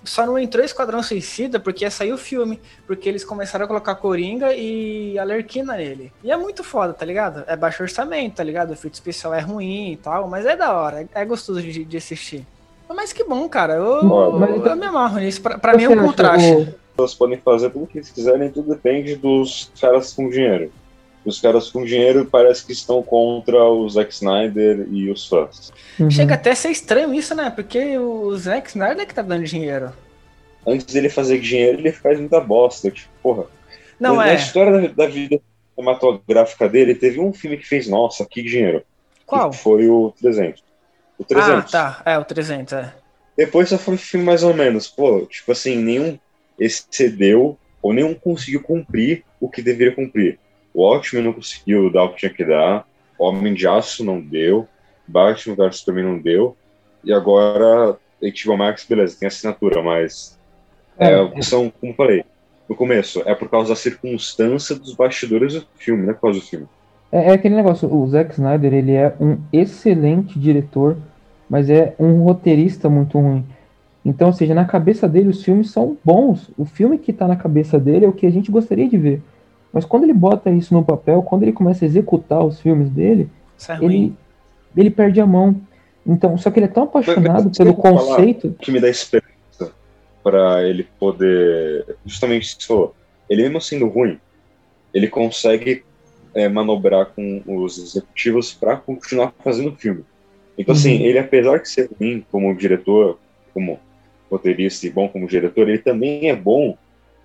[0.03, 2.61] Só não entrou Esquadrão Suicida porque ia sair o filme.
[2.85, 6.13] Porque eles começaram a colocar Coringa e Alerquina nele.
[6.23, 7.43] E é muito foda, tá ligado?
[7.45, 8.69] É baixo orçamento, tá ligado?
[8.69, 11.05] O efeito especial é ruim e tal, mas é da hora.
[11.13, 12.45] É gostoso de, de assistir.
[12.87, 13.73] Mas que bom, cara.
[13.73, 15.41] Eu, eu, então- me amarro nisso.
[15.41, 16.51] Pra, pra mim é um contraste.
[16.53, 20.71] o- Elas podem fazer tudo o que eles quiserem, tudo depende dos caras com dinheiro.
[21.27, 25.73] Os caras com dinheiro parece que estão contra o Zack Snyder e os fãs.
[25.99, 26.09] Uhum.
[26.09, 27.49] Chega até a ser estranho isso, né?
[27.49, 29.91] Porque o Zack Snyder é que tá dando dinheiro.
[30.65, 32.89] Antes dele fazer dinheiro, ele faz muita bosta.
[32.89, 33.43] Tipo, porra.
[33.99, 34.35] Não na é.
[34.35, 35.37] história da, da vida
[35.75, 38.83] cinematográfica dele, teve um filme que fez, nossa, que dinheiro.
[39.25, 39.49] Qual?
[39.49, 40.63] Que foi o 300.
[41.19, 41.51] O 300.
[41.51, 42.01] Ah, tá.
[42.09, 42.93] É, o 300, é.
[43.35, 44.87] Depois só foi filme mais ou menos.
[44.87, 46.17] Pô, tipo assim, nenhum
[46.57, 50.39] excedeu ou nenhum conseguiu cumprir o que deveria cumprir.
[50.77, 52.85] O Watchmen não conseguiu dar o que tinha que dar.
[53.17, 54.67] Homem de Aço não deu.
[55.07, 56.55] Batman vs também não deu.
[57.03, 60.37] E agora, HBO Max, beleza, tem assinatura, mas
[60.99, 62.23] é, É, são, como falei,
[62.69, 66.39] no começo, é por causa da circunstância dos bastidores do filme, não é por causa
[66.39, 66.67] do filme.
[67.11, 70.95] É, é aquele negócio, o Zack Snyder, ele é um excelente diretor,
[71.49, 73.43] mas é um roteirista muito ruim.
[74.05, 76.51] Então, ou seja, na cabeça dele os filmes são bons.
[76.55, 79.23] O filme que tá na cabeça dele é o que a gente gostaria de ver.
[79.77, 83.29] Mas quando ele bota isso no papel, quando ele começa a executar os filmes dele,
[83.69, 84.11] é ele,
[84.75, 85.55] ele perde a mão.
[86.03, 88.47] Então, só que ele é tão apaixonado Mas, pelo conceito.
[88.47, 89.71] O que me dá esperança
[90.23, 91.95] para ele poder.
[92.03, 92.91] Justamente isso.
[93.29, 94.19] Ele, mesmo sendo ruim,
[94.91, 95.83] ele consegue
[96.33, 100.03] é, manobrar com os executivos para continuar fazendo filme.
[100.57, 101.05] Então, assim, Uhum.
[101.05, 103.19] ele, apesar de ser ruim como diretor,
[103.53, 103.79] como
[104.27, 106.75] roteirista e bom como diretor, ele também é bom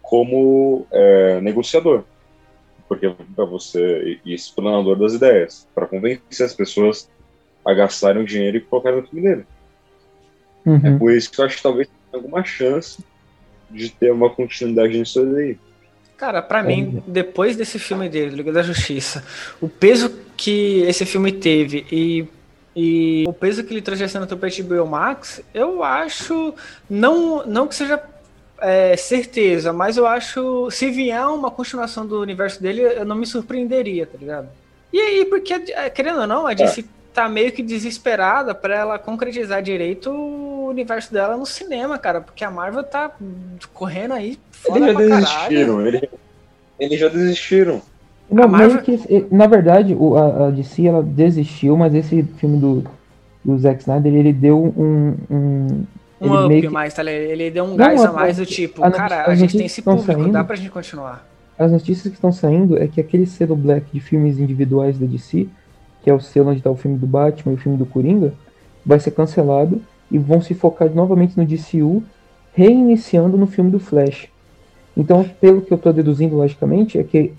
[0.03, 2.05] como é, negociador.
[2.93, 7.09] Porque para você e explanador das ideias, para convencer as pessoas
[7.65, 9.47] a gastarem o dinheiro e colocarem no filme dele.
[10.67, 10.99] É Uhum.
[10.99, 13.03] por isso que eu acho que talvez tenha alguma chance
[13.71, 15.59] de ter uma continuidade nisso aí.
[16.17, 19.25] Cara, pra mim, depois desse filme dele, Liga da Justiça,
[19.61, 22.29] o peso que esse filme teve e
[22.75, 26.55] E o peso que ele trouxe na tapete do Max, eu acho.
[26.89, 28.03] Não, não que seja
[28.63, 30.71] é, certeza, mas eu acho.
[30.71, 34.49] Se vier uma continuação do universo dele, eu não me surpreenderia, tá ligado?
[34.93, 36.85] E aí, porque, é, querendo ou não, a DC é.
[37.13, 42.21] tá meio que desesperada para ela concretizar direito o universo dela no cinema, cara.
[42.21, 43.11] Porque a Marvel tá
[43.75, 46.03] correndo aí fora Eles já desistiram, eles,
[46.79, 47.83] eles já desistiram.
[48.31, 48.83] Não, Marvel...
[48.83, 52.85] que, na verdade, o, a, a, DC ela desistiu, mas esse filme do,
[53.45, 55.17] do Zack Snyder, ele deu um.
[55.29, 55.85] Um,
[56.23, 56.69] um up que...
[56.69, 59.57] mais, tá Ele deu um não, gás a mais do tipo, a, cara, a, gente
[59.57, 61.27] tem esse público, saindo, dá pra gente continuar.
[61.59, 65.49] As notícias que estão saindo é que aquele selo black de filmes individuais da DC,
[66.03, 68.33] que é o selo onde tá o filme do Batman e o filme do Coringa,
[68.85, 69.81] vai ser cancelado
[70.11, 72.03] e vão se focar novamente no DCU,
[72.55, 74.29] reiniciando no filme do Flash.
[74.97, 77.33] Então, pelo que eu estou deduzindo logicamente, é que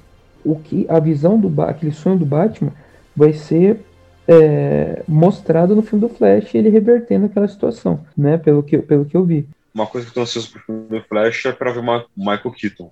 [0.44, 2.72] o que a visão do aquele sonho do Batman
[3.16, 3.80] vai ser
[4.28, 8.38] é, mostrado no filme do Flash, ele revertendo aquela situação, né?
[8.38, 9.48] Pelo que, pelo que eu vi.
[9.74, 12.52] Uma coisa que eu tô ansioso pro filme do Flash é para ver o Michael
[12.52, 12.92] Keaton.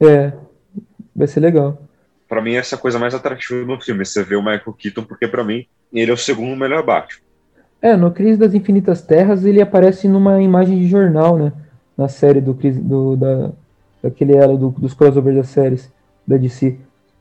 [0.00, 0.32] É,
[1.14, 1.80] vai ser legal.
[2.28, 5.04] Para mim essa é a coisa mais atrativa no filme, você ver o Michael Keaton,
[5.04, 7.22] porque para mim ele é o segundo melhor Batman.
[7.80, 11.52] É, no Crise das Infinitas Terras ele aparece numa imagem de jornal, né?
[11.96, 13.52] Na série do, do da,
[14.02, 15.90] daquele elo do, dos crossovers das séries
[16.26, 16.76] da DC.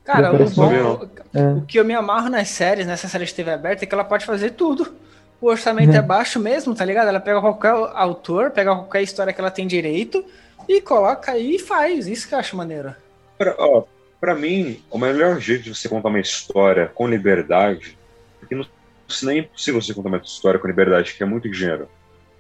[0.08, 1.42] Cara, o, bom, é.
[1.42, 4.06] o que eu me amarro nas séries, nessa série de TV aberta, é que ela
[4.06, 4.96] pode fazer tudo.
[5.42, 5.98] O orçamento é.
[5.98, 7.10] é baixo mesmo, tá ligado?
[7.10, 10.24] Ela pega qualquer autor, pega qualquer história que ela tem direito
[10.66, 12.08] e coloca aí e faz.
[12.08, 12.96] Isso que eu acho maneiro.
[13.38, 13.84] Pra, ó,
[14.18, 17.98] pra mim, o melhor jeito de você contar uma história com liberdade,
[18.40, 18.66] porque no
[19.10, 21.90] cinema é impossível você contar uma história com liberdade, que é muito dinheiro,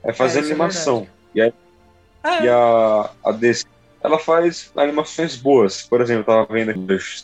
[0.02, 1.06] é fazer é, é animação.
[1.36, 2.46] É e, a, é.
[2.46, 3.66] e a, a DC
[4.04, 5.84] ela faz animações boas.
[5.84, 6.74] Por exemplo, eu tava vendo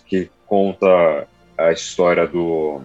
[0.05, 2.81] que conta a história do,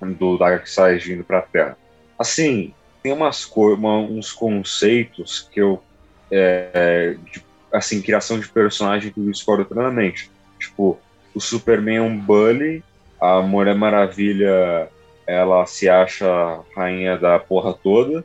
[0.00, 1.76] do Darkseid indo pra Terra.
[2.18, 5.82] Assim, tem umas uma, uns conceitos que eu.
[6.30, 10.30] É, de, assim, criação de personagem que eu discordo plenamente.
[10.58, 10.98] Tipo,
[11.34, 12.82] o Superman é um bully,
[13.20, 14.88] a Mulher Maravilha
[15.26, 18.24] ela se acha rainha da porra toda,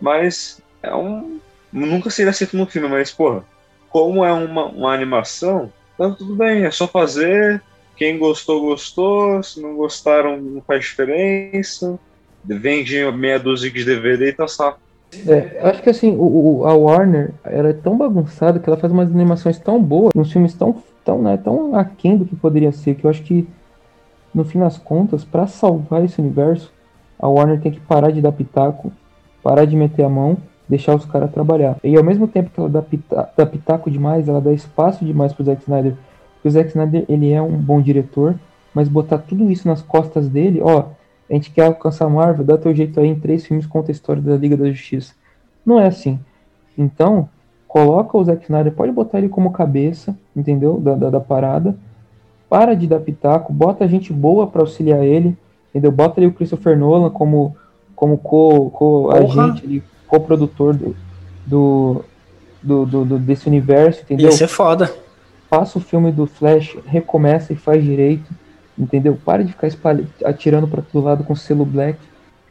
[0.00, 1.40] mas é um.
[1.72, 3.44] Nunca seria aceito no filme, mas, porra,
[3.92, 7.62] como é uma, uma animação, então tudo bem, é só fazer.
[7.94, 9.42] Quem gostou, gostou.
[9.42, 11.98] Se não gostaram, não faz diferença.
[12.42, 14.76] Vende meia dúzia de DVD e tá só.
[15.28, 19.10] É, acho que assim, o, a Warner ela é tão bagunçada que ela faz umas
[19.10, 23.04] animações tão boas, uns filmes tão, tão, né, tão aquém do que poderia ser, que
[23.04, 23.46] eu acho que,
[24.34, 26.72] no fim das contas, para salvar esse universo,
[27.18, 28.90] a Warner tem que parar de dar pitaco,
[29.42, 30.38] parar de meter a mão
[30.72, 31.76] deixar os caras trabalhar.
[31.84, 35.30] E ao mesmo tempo que ela dá, pita, dá pitaco demais, ela dá espaço demais
[35.34, 35.94] pro Zack Snyder.
[36.34, 38.34] Porque o Zack Snyder, ele é um bom diretor,
[38.72, 40.86] mas botar tudo isso nas costas dele, ó,
[41.28, 43.92] a gente quer alcançar a Marvel, dá teu jeito aí em três filmes conta a
[43.92, 45.12] história da Liga da Justiça.
[45.64, 46.18] Não é assim.
[46.76, 47.28] Então,
[47.68, 50.80] coloca o Zack Snyder, pode botar ele como cabeça, entendeu?
[50.80, 51.76] Da, da, da parada.
[52.48, 55.36] Para de dar pitaco, bota gente boa para auxiliar ele,
[55.68, 55.92] entendeu?
[55.92, 57.54] Bota ali o Christopher Nolan como,
[57.94, 60.94] como co-agente co ali, co-produtor do,
[61.46, 62.04] do,
[62.62, 64.26] do, do, desse universo, entendeu?
[64.26, 64.94] Ia ser foda.
[65.48, 68.30] Passa o filme do Flash, recomeça e faz direito,
[68.78, 69.18] entendeu?
[69.24, 71.98] Para de ficar atirando para todo lado com selo black.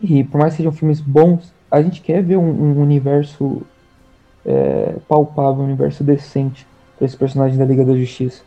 [0.02, 3.62] E por mais que sejam filmes bons, a gente quer ver um, um universo
[4.44, 6.66] é, palpável, um universo decente
[6.98, 8.42] para esse personagem da Liga da Justiça.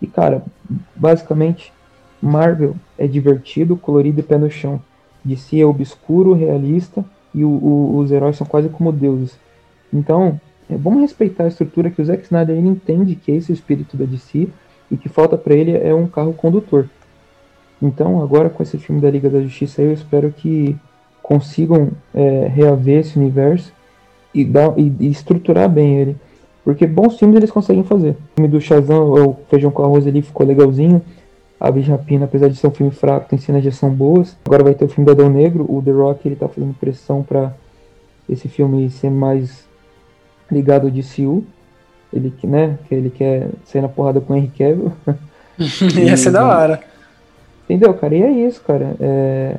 [0.00, 0.42] E cara,
[0.94, 1.72] basicamente,
[2.20, 4.78] Marvel é divertido, colorido e pé no chão.
[5.24, 7.02] DC é obscuro, realista
[7.34, 9.38] e o, o, os heróis são quase como deuses.
[9.92, 13.52] Então, é, vamos respeitar a estrutura que o Zack Snyder ele entende que esse é
[13.52, 14.48] o espírito da DC
[14.90, 16.88] e que falta para ele é um carro condutor.
[17.80, 20.76] Então, agora com esse filme da Liga da Justiça, eu espero que
[21.22, 23.72] consigam é, reaver esse universo
[24.34, 26.16] e, dar, e, e, estruturar bem ele.
[26.64, 28.10] Porque bons filmes eles conseguem fazer.
[28.10, 31.00] O filme do Shazam, o Feijão com Arroz, ali ficou legalzinho.
[31.60, 34.36] Aves de Rapina, apesar de ser um filme fraco, tem cenas de ação boas.
[34.46, 37.22] Agora vai ter o filme do Adão Negro, o The Rock, ele tá fazendo pressão
[37.22, 37.52] para
[38.28, 39.66] esse filme ser mais
[40.50, 41.44] ligado ao DCU.
[42.12, 44.92] Ele, né, que ele quer sair na porrada com o Henry Cavill.
[46.02, 46.80] Ia ser da hora.
[47.64, 48.14] Entendeu, cara?
[48.14, 48.96] E é isso, cara.
[48.98, 49.56] É,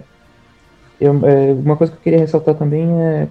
[0.99, 3.27] eu, é, uma coisa que eu queria ressaltar também é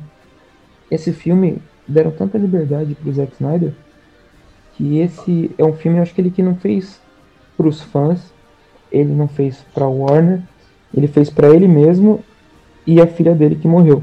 [0.91, 3.73] esse filme deram tanta liberdade pro Zack Snyder
[4.79, 7.01] que esse é um filme, eu acho que ele que não fez
[7.57, 8.33] pros fãs,
[8.91, 10.41] ele não fez para Warner,
[10.95, 12.21] ele fez para ele mesmo
[12.87, 14.03] e a filha dele que morreu.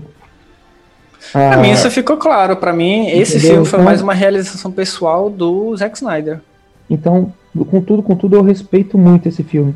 [1.33, 2.55] Ah, pra mim isso ficou claro.
[2.57, 3.55] Para mim esse entendeu?
[3.55, 6.39] filme foi então, mais uma realização pessoal do Zack Snyder.
[6.89, 7.33] Então,
[7.71, 9.73] com tudo, com tudo, eu respeito muito esse filme.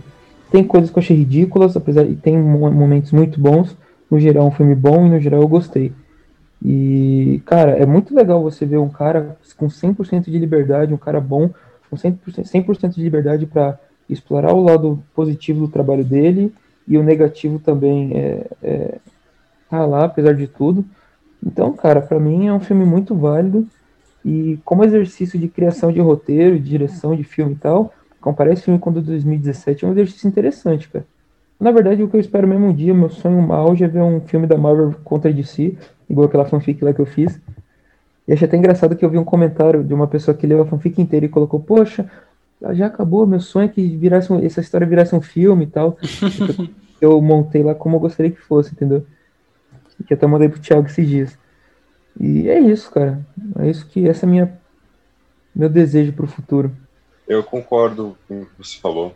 [0.52, 3.76] Tem coisas que eu achei ridículas, apesar de tem momentos muito bons,
[4.10, 5.92] no geral, um filme bom e no geral eu gostei.
[6.64, 11.22] E, cara, é muito legal você ver um cara com 100% de liberdade, um cara
[11.22, 11.50] bom,
[11.90, 13.80] com 100%, 100 de liberdade para
[14.10, 16.54] explorar o lado positivo do trabalho dele
[16.88, 18.98] e o negativo também é, é
[19.70, 20.84] tá lá, apesar de tudo.
[21.46, 23.68] Então, cara, para mim é um filme muito válido
[24.26, 28.64] e como exercício de criação de roteiro, de direção de filme e tal, comparar esse
[28.64, 31.06] filme com o de 2017 é um exercício interessante, cara.
[31.60, 34.22] Na verdade, o que eu espero mesmo um dia, meu sonho mal é ver um
[34.22, 35.76] filme da Marvel contra DC,
[36.10, 37.40] igual aquela fanfic lá que eu fiz.
[38.28, 40.66] E achei até engraçado que eu vi um comentário de uma pessoa que leu a
[40.66, 42.10] fanfic inteira e colocou, poxa,
[42.74, 45.98] já acabou, meu sonho é que virasse um, essa história virasse um filme e tal.
[47.00, 49.06] eu montei lá como eu gostaria que fosse, entendeu?
[50.06, 51.38] Que até mandei pro Thiago esses dias.
[52.20, 53.26] E é isso, cara.
[53.60, 54.60] É isso que essa é minha
[55.56, 56.72] meu desejo pro futuro.
[57.28, 59.14] Eu concordo com o que você falou.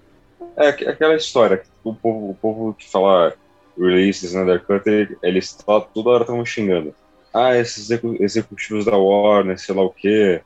[0.56, 3.34] É aquela história, o povo, o povo que fala
[3.78, 5.58] release Snyder Cut, eles
[5.94, 6.94] toda hora estão xingando.
[7.34, 7.90] Ah, esses
[8.20, 10.42] executivos da Warner, sei lá o que,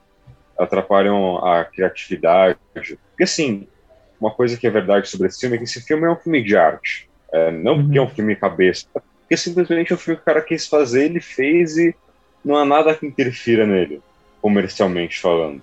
[0.60, 2.60] atrapalham a criatividade.
[2.74, 3.68] Porque, assim,
[4.20, 6.41] uma coisa que é verdade sobre esse filme é que esse filme é um filme
[6.43, 7.10] de arte.
[7.32, 7.84] É, não uhum.
[7.84, 11.05] porque é um filme cabeça, porque simplesmente é um filme que o cara quis fazer,
[11.05, 11.93] ele fez e
[12.43, 14.01] não há nada que interfira nele,
[14.41, 15.62] comercialmente falando.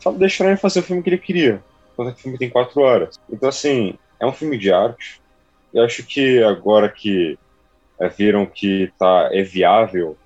[0.00, 1.62] Só deixaram ele fazer o filme que ele queria
[1.94, 3.18] quando o filme tem quatro horas.
[3.30, 5.20] Então, assim, é um filme de arte.
[5.72, 7.38] Eu acho que agora que
[7.98, 10.16] é, viram que tá, é viável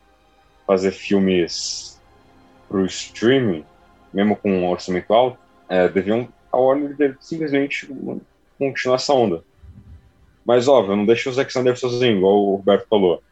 [0.66, 2.00] fazer filmes
[2.71, 3.64] pro streaming,
[4.14, 5.37] mesmo com um orçamento alto,
[5.68, 7.89] é, deviam a Warner deve simplesmente
[8.59, 9.43] continuar essa onda.
[10.45, 13.23] Mas, óbvio, não deixa o Zack Snyder sozinho, igual o Roberto falou.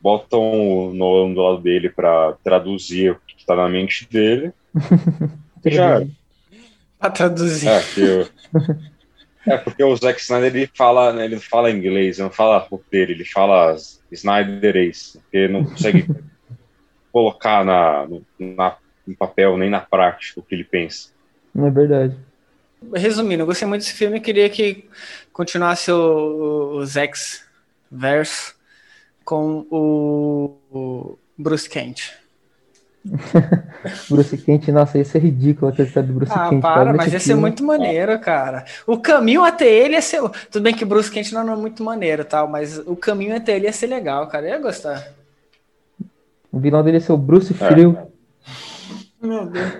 [0.00, 4.52] Botam o Nolan do lado dele para traduzir o que tá na mente dele.
[5.64, 6.02] já
[6.98, 7.68] Pra traduzir.
[7.68, 8.28] É, eu...
[9.46, 13.24] é, porque o Zack Snyder ele fala, né, ele fala inglês, não fala roteiro, ele
[13.24, 13.76] fala
[14.10, 16.06] Snyderês, porque não consegue
[17.12, 18.08] colocar na,
[18.38, 21.10] na, no papel nem na prática o que ele pensa.
[21.54, 22.16] Não é verdade.
[22.94, 24.88] Resumindo, eu gostei muito desse filme e queria que
[25.32, 27.44] continuasse o, o Zex
[27.90, 28.56] verso
[29.24, 32.12] com o, o Bruce Kent.
[34.08, 36.60] Bruce Kent, nossa, isso é ridículo a questão do Bruce ah, Kent.
[36.60, 38.64] para, mas ia ser muito maneiro, cara.
[38.86, 40.20] O caminho até ele ia ser.
[40.50, 43.66] Tudo bem que Bruce Kent não é muito maneiro, tal, mas o caminho até ele
[43.66, 44.46] ia ser legal, cara.
[44.46, 45.21] Eu ia gostar.
[46.52, 47.56] O vilão dele ia ser o Bruce é.
[47.56, 48.12] Frio.
[49.20, 49.72] Meu Deus.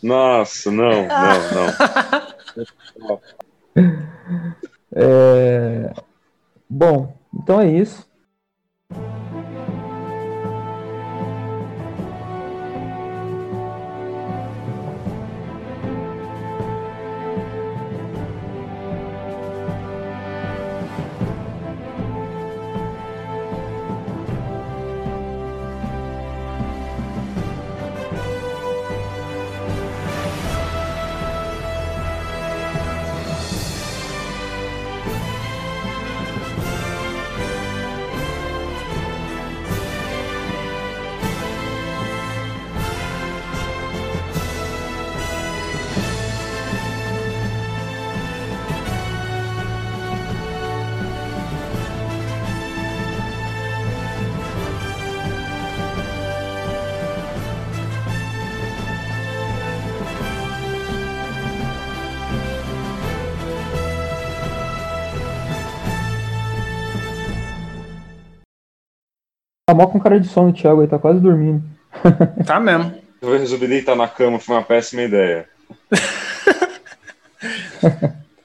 [0.00, 1.08] Nossa, não,
[2.56, 2.68] não,
[3.04, 3.20] não.
[4.94, 5.92] é...
[6.70, 8.07] Bom, então é isso.
[69.78, 71.62] Mal com cara de sono, Thiago, ele tá quase dormindo.
[72.44, 72.92] Tá mesmo.
[73.22, 75.48] Eu resolvi deitar na cama, foi uma péssima ideia.